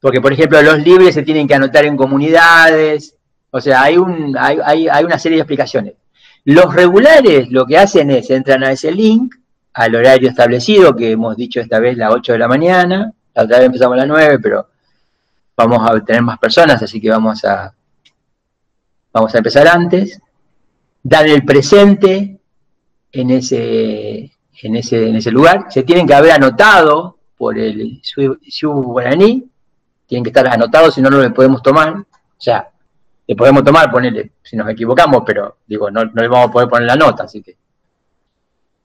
[0.00, 3.14] Porque, por ejemplo, los libres se tienen que anotar en comunidades.
[3.50, 5.94] O sea, hay, un, hay, hay una serie de explicaciones.
[6.48, 9.34] Los regulares lo que hacen es entran a ese link,
[9.74, 13.58] al horario establecido, que hemos dicho esta vez las 8 de la mañana, la otra
[13.58, 14.66] vez empezamos a las 9, pero
[15.54, 17.74] vamos a tener más personas, así que vamos a,
[19.12, 20.22] vamos a empezar antes.
[21.02, 22.40] Dan el presente
[23.12, 24.32] en ese,
[24.62, 25.66] en ese, en ese lugar.
[25.68, 29.46] Se tienen que haber anotado por el Shu Guaraní,
[30.06, 31.92] tienen que estar anotados, si no, no lo podemos tomar.
[31.92, 32.06] O
[32.38, 32.70] sea,
[33.28, 36.86] le podemos tomar, ponerle, si nos equivocamos, pero digo, no, le vamos a poder poner
[36.86, 37.54] la nota, así que.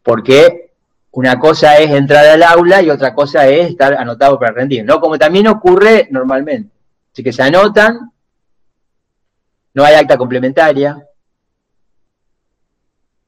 [0.03, 0.73] Porque
[1.11, 4.99] una cosa es entrar al aula y otra cosa es estar anotado para rendir, ¿no?
[4.99, 6.75] Como también ocurre normalmente.
[7.13, 8.11] Así que se anotan,
[9.73, 11.07] no hay acta complementaria.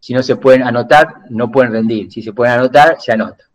[0.02, 2.12] Si no se pueden anotar, no pueden rendir.
[2.12, 3.46] Si se pueden anotar, se anota.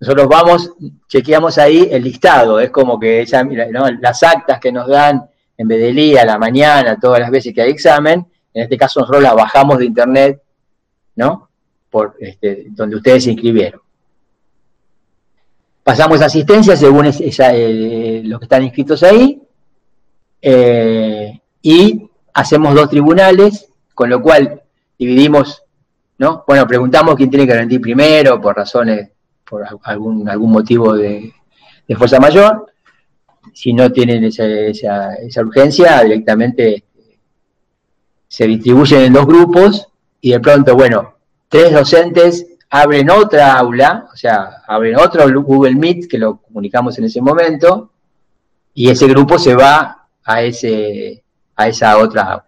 [0.00, 0.72] Nosotros vamos,
[1.08, 3.26] chequeamos ahí el listado, es como que
[3.70, 3.90] ¿no?
[3.90, 5.28] las actas que nos dan
[5.58, 8.26] en vez de día, a la mañana, todas las veces que hay examen.
[8.52, 10.42] En este caso nosotros la bajamos de internet,
[11.16, 11.48] ¿no?
[11.90, 13.80] Por este, donde ustedes se inscribieron.
[15.82, 19.40] Pasamos asistencia según eh, los que están inscritos ahí.
[20.42, 24.62] Eh, y hacemos dos tribunales, con lo cual
[24.98, 25.62] dividimos,
[26.18, 26.44] ¿no?
[26.46, 29.10] Bueno, preguntamos quién tiene que rendir primero, por razones,
[29.48, 31.32] por algún, algún motivo de
[31.96, 32.75] fuerza mayor
[33.52, 36.84] si no tienen esa, urgencia, directamente
[38.28, 39.88] se distribuyen en dos grupos
[40.20, 41.14] y de pronto, bueno,
[41.48, 47.04] tres docentes abren otra aula, o sea, abren otro Google Meet que lo comunicamos en
[47.04, 47.90] ese momento
[48.74, 51.22] y ese grupo se va a, ese,
[51.54, 52.44] a esa otra aula.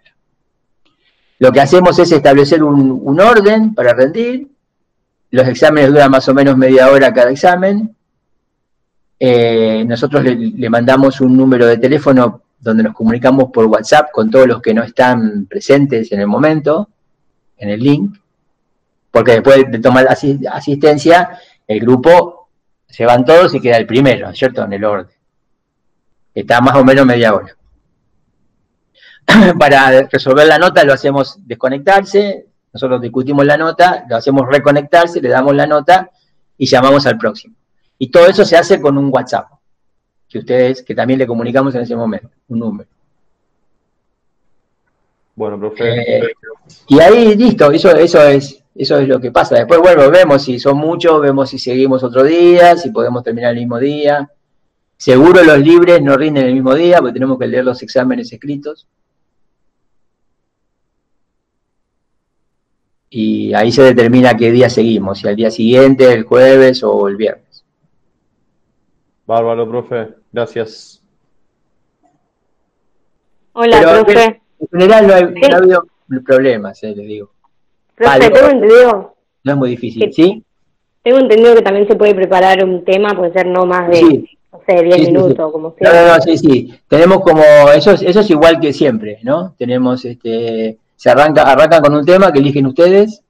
[1.39, 4.49] Lo que hacemos es establecer un, un orden para rendir,
[5.31, 7.95] los exámenes duran más o menos media hora cada examen,
[9.21, 14.47] eh, nosotros le, mandamos un número de teléfono donde nos comunicamos por WhatsApp con todos
[14.47, 16.89] los que no están presentes en el momento,
[17.57, 18.17] en el link,
[19.11, 22.49] porque después de tomar asistencia, el grupo
[22.87, 24.65] se van todos y queda el primero, ¿cierto?
[24.65, 25.17] En el orden.
[26.35, 27.57] Está más o menos media hora.
[29.59, 35.29] Para resolver la nota lo hacemos desconectarse, nosotros discutimos la nota, lo hacemos reconectarse, le
[35.29, 36.11] damos la nota
[36.57, 37.55] y llamamos al próximo.
[37.99, 39.49] Y todo eso se hace con un WhatsApp,
[40.29, 42.89] que ustedes, que también le comunicamos en ese momento, un número.
[45.35, 46.19] Bueno, profe.
[46.19, 46.33] Eh,
[46.89, 49.57] y ahí listo, eso, eso es, eso es lo que pasa.
[49.57, 53.61] Después, bueno, vemos si son muchos, vemos si seguimos otro día, si podemos terminar el
[53.61, 54.31] mismo día.
[54.97, 58.87] Seguro los libres no rinden el mismo día, porque tenemos que leer los exámenes escritos.
[63.11, 67.17] Y ahí se determina qué día seguimos, si al día siguiente, el jueves o el
[67.17, 67.48] viernes.
[69.29, 70.09] Bárbaro, profe.
[70.33, 71.03] Gracias.
[73.53, 74.41] Hola, profe.
[74.59, 75.85] En general no, ha habido
[76.25, 77.31] problemas, eh, les digo.
[77.95, 79.15] Profe, tengo entendido.
[79.45, 80.43] No es muy difícil, ¿sí?
[81.03, 84.61] Tengo entendido que también se puede preparar un tema, puede ser no más de, no
[84.67, 85.93] sé, 10 minutos, como sea.
[85.93, 86.75] No, no, sí, sí.
[86.89, 87.43] Tenemos como,
[87.75, 89.55] eso es, eso es igual que siempre, ¿no?
[89.59, 93.23] Tenemos, este, se arranca, arrancan con un tema que eligen ustedes,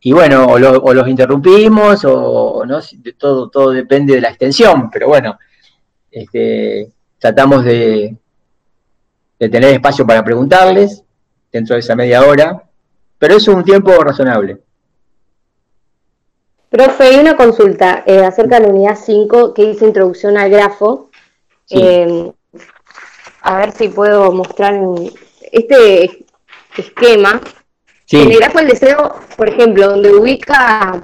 [0.00, 2.80] y bueno, o, los interrumpimos, o no,
[3.18, 5.38] todo, todo depende de la extensión, pero bueno,
[6.10, 8.16] este, tratamos de,
[9.38, 11.02] de tener espacio para preguntarles
[11.50, 12.62] dentro de esa media hora,
[13.18, 14.58] pero eso es un tiempo razonable.
[16.68, 21.10] Profe, hay una consulta eh, acerca de la unidad 5 que dice introducción al grafo.
[21.70, 22.32] Eh,
[23.40, 24.74] a ver si puedo mostrar
[25.52, 26.26] este
[26.76, 27.40] esquema.
[28.12, 31.02] En el grafo del deseo, por ejemplo, donde ubica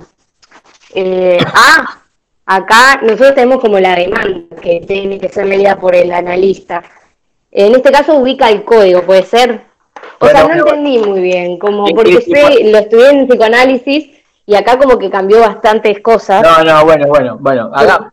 [0.95, 1.99] eh, A,
[2.47, 6.83] acá nosotros tenemos como la demanda que tiene que ser leída por el analista.
[7.51, 9.63] En este caso ubica el código, puede ser.
[10.19, 14.11] O sea, no entendí muy bien, como porque lo estudié en psicoanálisis
[14.47, 16.43] y acá como que cambió bastantes cosas.
[16.43, 18.13] No, no, bueno, bueno, bueno, acá,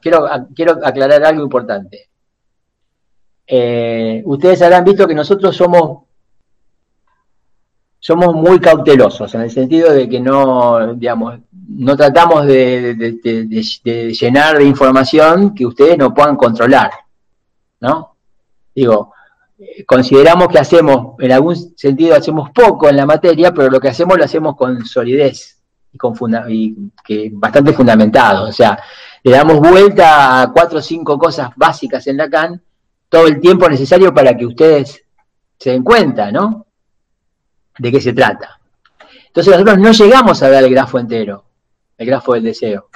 [0.00, 2.08] quiero, quiero aclarar algo importante.
[3.46, 6.07] Eh, ustedes habrán visto que nosotros somos
[8.00, 12.94] somos muy cautelosos en el sentido de que no, digamos, no tratamos de,
[14.18, 16.90] llenar de información que ustedes no puedan controlar,
[17.80, 18.14] ¿no?
[18.74, 19.12] Digo,
[19.86, 24.16] consideramos que hacemos, en algún sentido hacemos poco en la materia, pero lo que hacemos
[24.16, 25.58] lo hacemos con solidez
[25.92, 26.14] y, con
[27.04, 28.48] que bastante fundamentado.
[28.48, 28.78] O sea,
[29.24, 32.62] le damos vuelta a cuatro o cinco cosas básicas en Lacan
[33.08, 35.02] todo el tiempo necesario para que ustedes
[35.58, 36.67] se den cuenta, ¿no?
[37.78, 38.58] De qué se trata.
[39.26, 41.44] Entonces nosotros no llegamos a ver el grafo entero,
[41.96, 42.88] el grafo del deseo.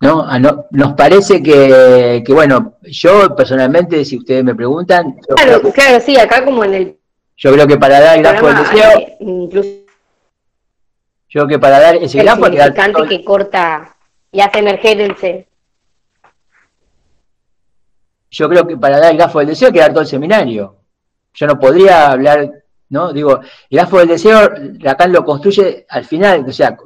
[0.00, 0.26] ¿No?
[0.70, 5.16] nos parece que, bueno, yo personalmente, si ustedes me preguntan...
[5.36, 6.98] Claro, claro, sí, acá como en el...
[7.36, 9.16] Yo creo que para dar el grafo del deseo...
[9.20, 9.86] Incluso
[11.28, 12.46] yo creo que para dar ese grafo...
[12.46, 13.96] El que corta
[14.32, 15.48] y hace emerger el C.
[18.30, 20.76] Yo creo que para dar el grafo del deseo hay que dar todo el seminario.
[21.34, 22.50] Yo no podría hablar,
[22.90, 23.12] ¿no?
[23.12, 26.76] Digo, el grafo del deseo, Lacan lo construye al final, o sea,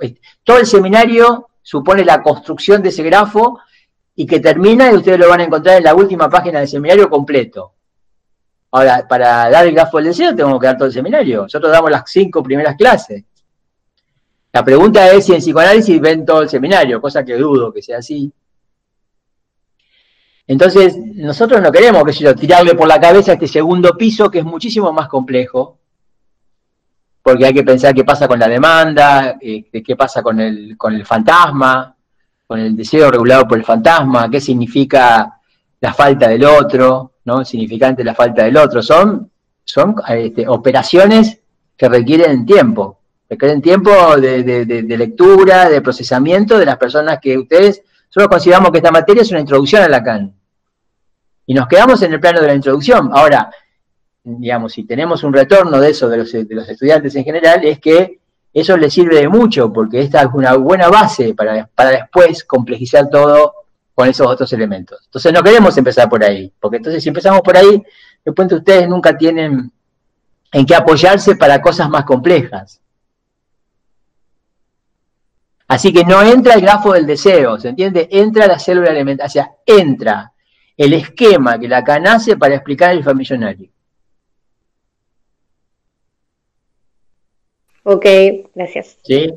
[0.42, 3.60] todo el seminario supone la construcción de ese grafo
[4.14, 7.08] y que termina y ustedes lo van a encontrar en la última página del seminario
[7.08, 7.74] completo.
[8.72, 11.42] Ahora, para dar el grafo del deseo tenemos que dar todo el seminario.
[11.42, 13.24] Nosotros damos las cinco primeras clases.
[14.52, 17.98] La pregunta es si en psicoanálisis ven todo el seminario, cosa que dudo que sea
[17.98, 18.32] así.
[20.46, 24.44] Entonces, nosotros no queremos, que yo, tirarle por la cabeza este segundo piso que es
[24.44, 25.78] muchísimo más complejo,
[27.30, 30.92] porque hay que pensar qué pasa con la demanda, eh, qué pasa con el, con
[30.94, 31.94] el fantasma,
[32.44, 35.38] con el deseo regulado por el fantasma, qué significa
[35.80, 37.44] la falta del otro, ¿no?
[37.44, 38.82] significante la falta del otro.
[38.82, 39.30] Son,
[39.62, 41.38] son este, operaciones
[41.76, 47.84] que requieren tiempo, requieren tiempo de, de, lectura, de procesamiento de las personas que ustedes,
[48.08, 50.34] solo consideramos que esta materia es una introducción a Lacan.
[51.46, 53.10] Y nos quedamos en el plano de la introducción.
[53.12, 53.50] Ahora,
[54.22, 58.18] digamos, si tenemos un retorno de eso de los, estudiantes en general, es que
[58.52, 63.08] eso les sirve de mucho, porque esta es una buena base para, para después complejizar
[63.08, 63.54] todo
[63.94, 65.00] con esos otros elementos.
[65.04, 67.82] Entonces no queremos empezar por ahí, porque entonces si empezamos por ahí,
[68.24, 69.70] después ustedes nunca tienen
[70.52, 72.80] en qué apoyarse para cosas más complejas.
[75.68, 78.08] Así que no entra el grafo del deseo, ¿se entiende?
[78.10, 80.32] Entra la célula elementaria, o sea, entra
[80.76, 83.70] el esquema que la hace para explicar el familionario.
[87.82, 88.06] Ok,
[88.54, 88.98] gracias.
[89.02, 89.32] ¿Sí?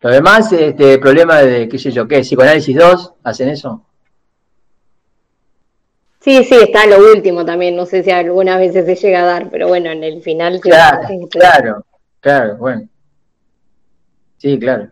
[0.00, 2.20] Lo demás, este problema de, qué sé yo, ¿qué?
[2.20, 3.14] ¿Psicoanálisis 2?
[3.24, 3.84] ¿Hacen eso?
[6.20, 7.74] Sí, sí, está lo último también.
[7.74, 10.60] No sé si algunas veces se llega a dar, pero bueno, en el final.
[10.60, 11.84] Claro, claro,
[12.20, 12.88] claro, bueno.
[14.36, 14.90] Sí, claro.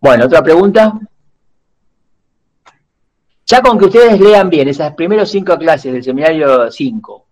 [0.00, 0.98] Bueno, otra pregunta.
[3.46, 7.26] Ya con que ustedes lean bien esas primeras cinco clases del seminario 5,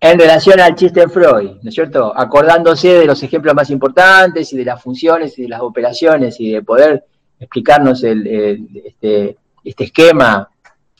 [0.00, 2.12] en relación al chiste en Freud, ¿no es cierto?
[2.14, 6.52] Acordándose de los ejemplos más importantes y de las funciones y de las operaciones y
[6.52, 7.04] de poder
[7.40, 10.48] explicarnos este, este, esquema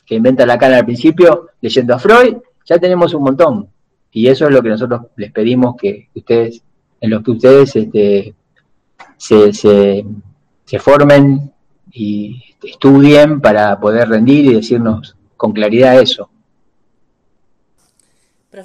[0.03, 3.69] que inventa Lacan al principio, leyendo a Freud, ya tenemos un montón.
[4.11, 6.63] Y eso es lo que nosotros les pedimos que ustedes,
[6.99, 8.33] en lo que ustedes este,
[9.17, 11.51] se, se, formen
[11.91, 16.29] y estudien para poder rendir y decirnos con claridad eso.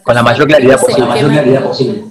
[0.03, 2.05] con la mayor claridad posible.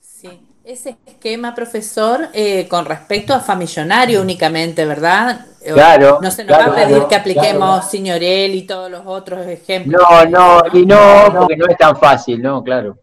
[0.00, 0.30] Sí.
[0.64, 5.46] Ese esquema, profesor, eh, con respecto a Famillonario únicamente, ¿verdad?
[5.64, 6.18] Claro.
[6.20, 10.00] No se nos va a pedir que apliquemos Signorel y todos los otros ejemplos.
[10.08, 12.62] No, no, y no, porque no es tan fácil, ¿no?
[12.62, 12.98] Claro.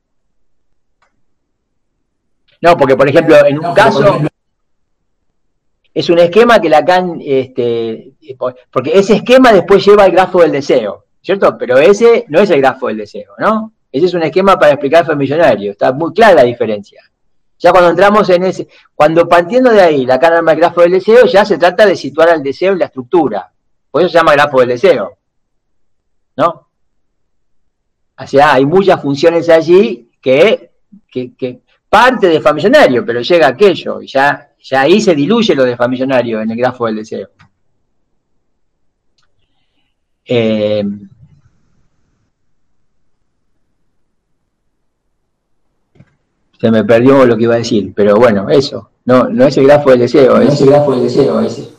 [2.62, 4.20] No, porque por ejemplo, en un caso,
[5.96, 8.12] es un esquema que Lacan, este,
[8.70, 11.58] porque ese esquema después lleva al grafo del deseo, ¿cierto?
[11.58, 13.72] Pero ese no es el grafo del deseo, ¿no?
[13.90, 17.02] Ese es un esquema para explicar el millonario, está muy clara la diferencia.
[17.58, 21.26] Ya cuando entramos en ese, cuando partiendo de ahí Lacan arma el grafo del deseo,
[21.28, 23.50] ya se trata de situar al deseo en la estructura.
[23.90, 25.18] Por eso se llama grafo del deseo.
[26.36, 26.68] ¿No?
[28.18, 30.72] O sea, hay muchas funciones allí que,
[31.10, 35.78] que, parte de Famillonario, pero llega aquello, y ya, ya ahí se diluye lo de
[35.78, 37.30] Famillonario en el grafo del deseo.
[40.26, 40.84] Eh,
[46.60, 48.90] se me perdió lo que iba a decir, pero bueno, eso.
[49.06, 51.70] No, no es el grafo del deseo, es el grafo del deseo ese.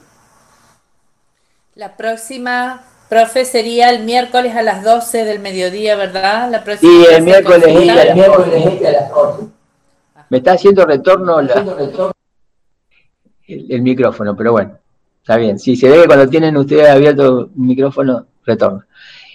[1.74, 6.48] La próxima, profe, sería el miércoles a las 12 del mediodía, ¿verdad?
[6.52, 9.46] La próxima sí, el miércoles, el miércoles este a las 12.
[10.30, 11.40] Me está haciendo retorno,
[13.46, 14.78] el, micrófono, pero bueno,
[15.20, 15.58] está bien.
[15.58, 18.84] Si se ve que cuando tienen ustedes abierto el micrófono, retorno.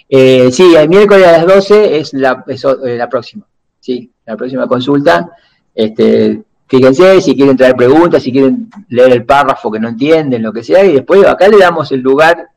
[0.08, 3.46] Eh, sí, el miércoles a las 12 es la, eh, la próxima.
[3.80, 5.30] Sí, la próxima consulta.
[5.74, 10.52] Este, fíjense si quieren traer preguntas, si quieren leer el párrafo que no entienden, lo
[10.52, 12.48] que sea, y después acá le damos el lugar,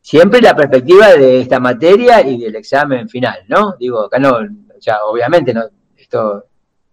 [0.00, 3.74] siempre la perspectiva de esta materia y del examen final, ¿no?
[3.78, 4.38] Digo, acá no,
[4.80, 5.62] ya obviamente no,
[5.96, 6.46] esto,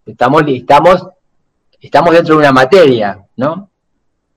[0.06, 1.08] estamos, estamos,
[1.80, 3.70] estamos dentro de una materia, ¿no?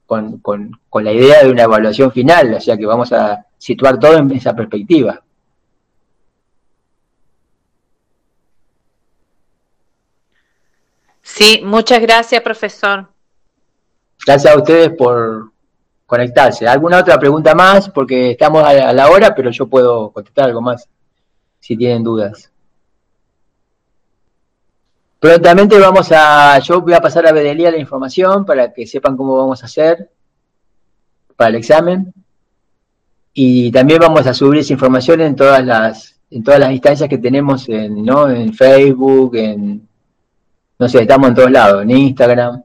[0.09, 4.01] Con, con, con la idea de una evaluación final, o sea que vamos a situar
[4.01, 5.23] todo en esa perspectiva.
[11.21, 13.07] Sí, muchas gracias, profesor.
[14.25, 15.53] Gracias a ustedes por
[16.07, 16.67] conectarse.
[16.67, 17.91] ¿Alguna otra pregunta más?
[17.91, 20.89] Porque estamos a la hora, pero yo puedo contestar algo más
[21.61, 22.51] si tienen dudas.
[25.21, 29.37] Prontamente vamos a, yo voy a pasar a Bedelía la información para que sepan cómo
[29.37, 30.11] vamos a hacer
[31.37, 32.13] para el examen.
[33.33, 37.19] Y también vamos a subir esa información en todas las, en todas las instancias que
[37.19, 38.29] tenemos en, ¿no?
[38.31, 39.89] en Facebook, en
[40.79, 42.63] no sé, estamos en todos lados, en Instagram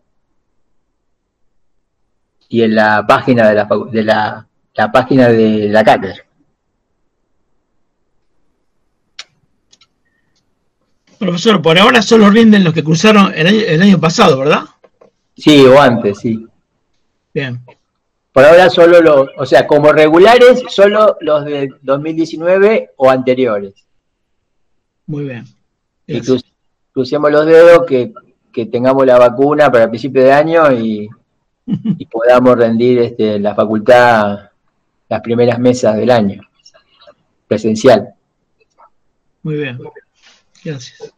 [2.49, 6.23] y en la página de la, de la, página de la cátedra.
[11.23, 14.63] Profesor, por ahora solo rinden los que cruzaron el año, el año pasado, ¿verdad?
[15.35, 16.45] Sí, o antes, sí.
[17.33, 17.59] Bien.
[18.31, 23.73] Por ahora solo los, o sea, como regulares, solo los de 2019 o anteriores.
[25.05, 25.45] Muy bien
[26.93, 28.13] crucemos los dedos, que,
[28.67, 31.09] tengamos la vacuna para el principio de año y,
[32.11, 34.51] podamos rendir este, la facultad
[35.09, 36.41] las primeras mesas del año,
[37.47, 38.13] presencial.
[39.41, 39.79] Muy bien,
[40.63, 41.13] gracias.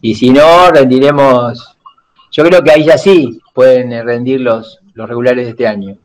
[0.00, 1.76] Y si no, rendiremos,
[2.30, 5.96] yo creo que ahí ya sí pueden rendir los, los regulares de este año.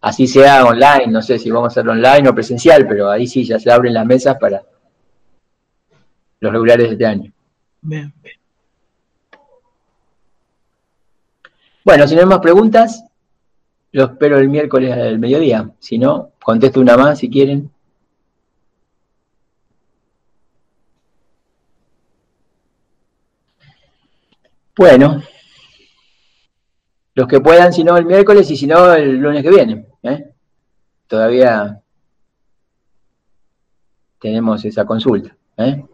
[0.00, 3.44] Así sea online, no sé si vamos a hacerlo online o presencial, pero ahí sí
[3.44, 4.62] ya se abren las mesas para
[6.40, 7.32] los regulares de este año.
[11.84, 13.04] Bueno, si no hay más preguntas,
[13.92, 15.70] lo espero el miércoles al mediodía.
[15.78, 17.70] Si no, contesto una más si quieren.
[24.76, 25.22] Bueno,
[27.14, 29.86] los que puedan, si no, el miércoles y si no, el lunes que viene.
[30.02, 30.30] ¿eh?
[31.06, 31.80] Todavía
[34.20, 35.36] tenemos esa consulta.
[35.58, 35.84] ¿eh?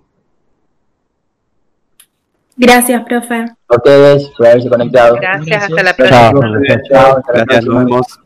[2.56, 3.44] Gracias, profe.
[3.68, 5.16] A ustedes por haberse conectado.
[5.16, 6.32] Gracias, hasta la próxima.
[6.90, 8.20] Chao, gracias, nos vemos.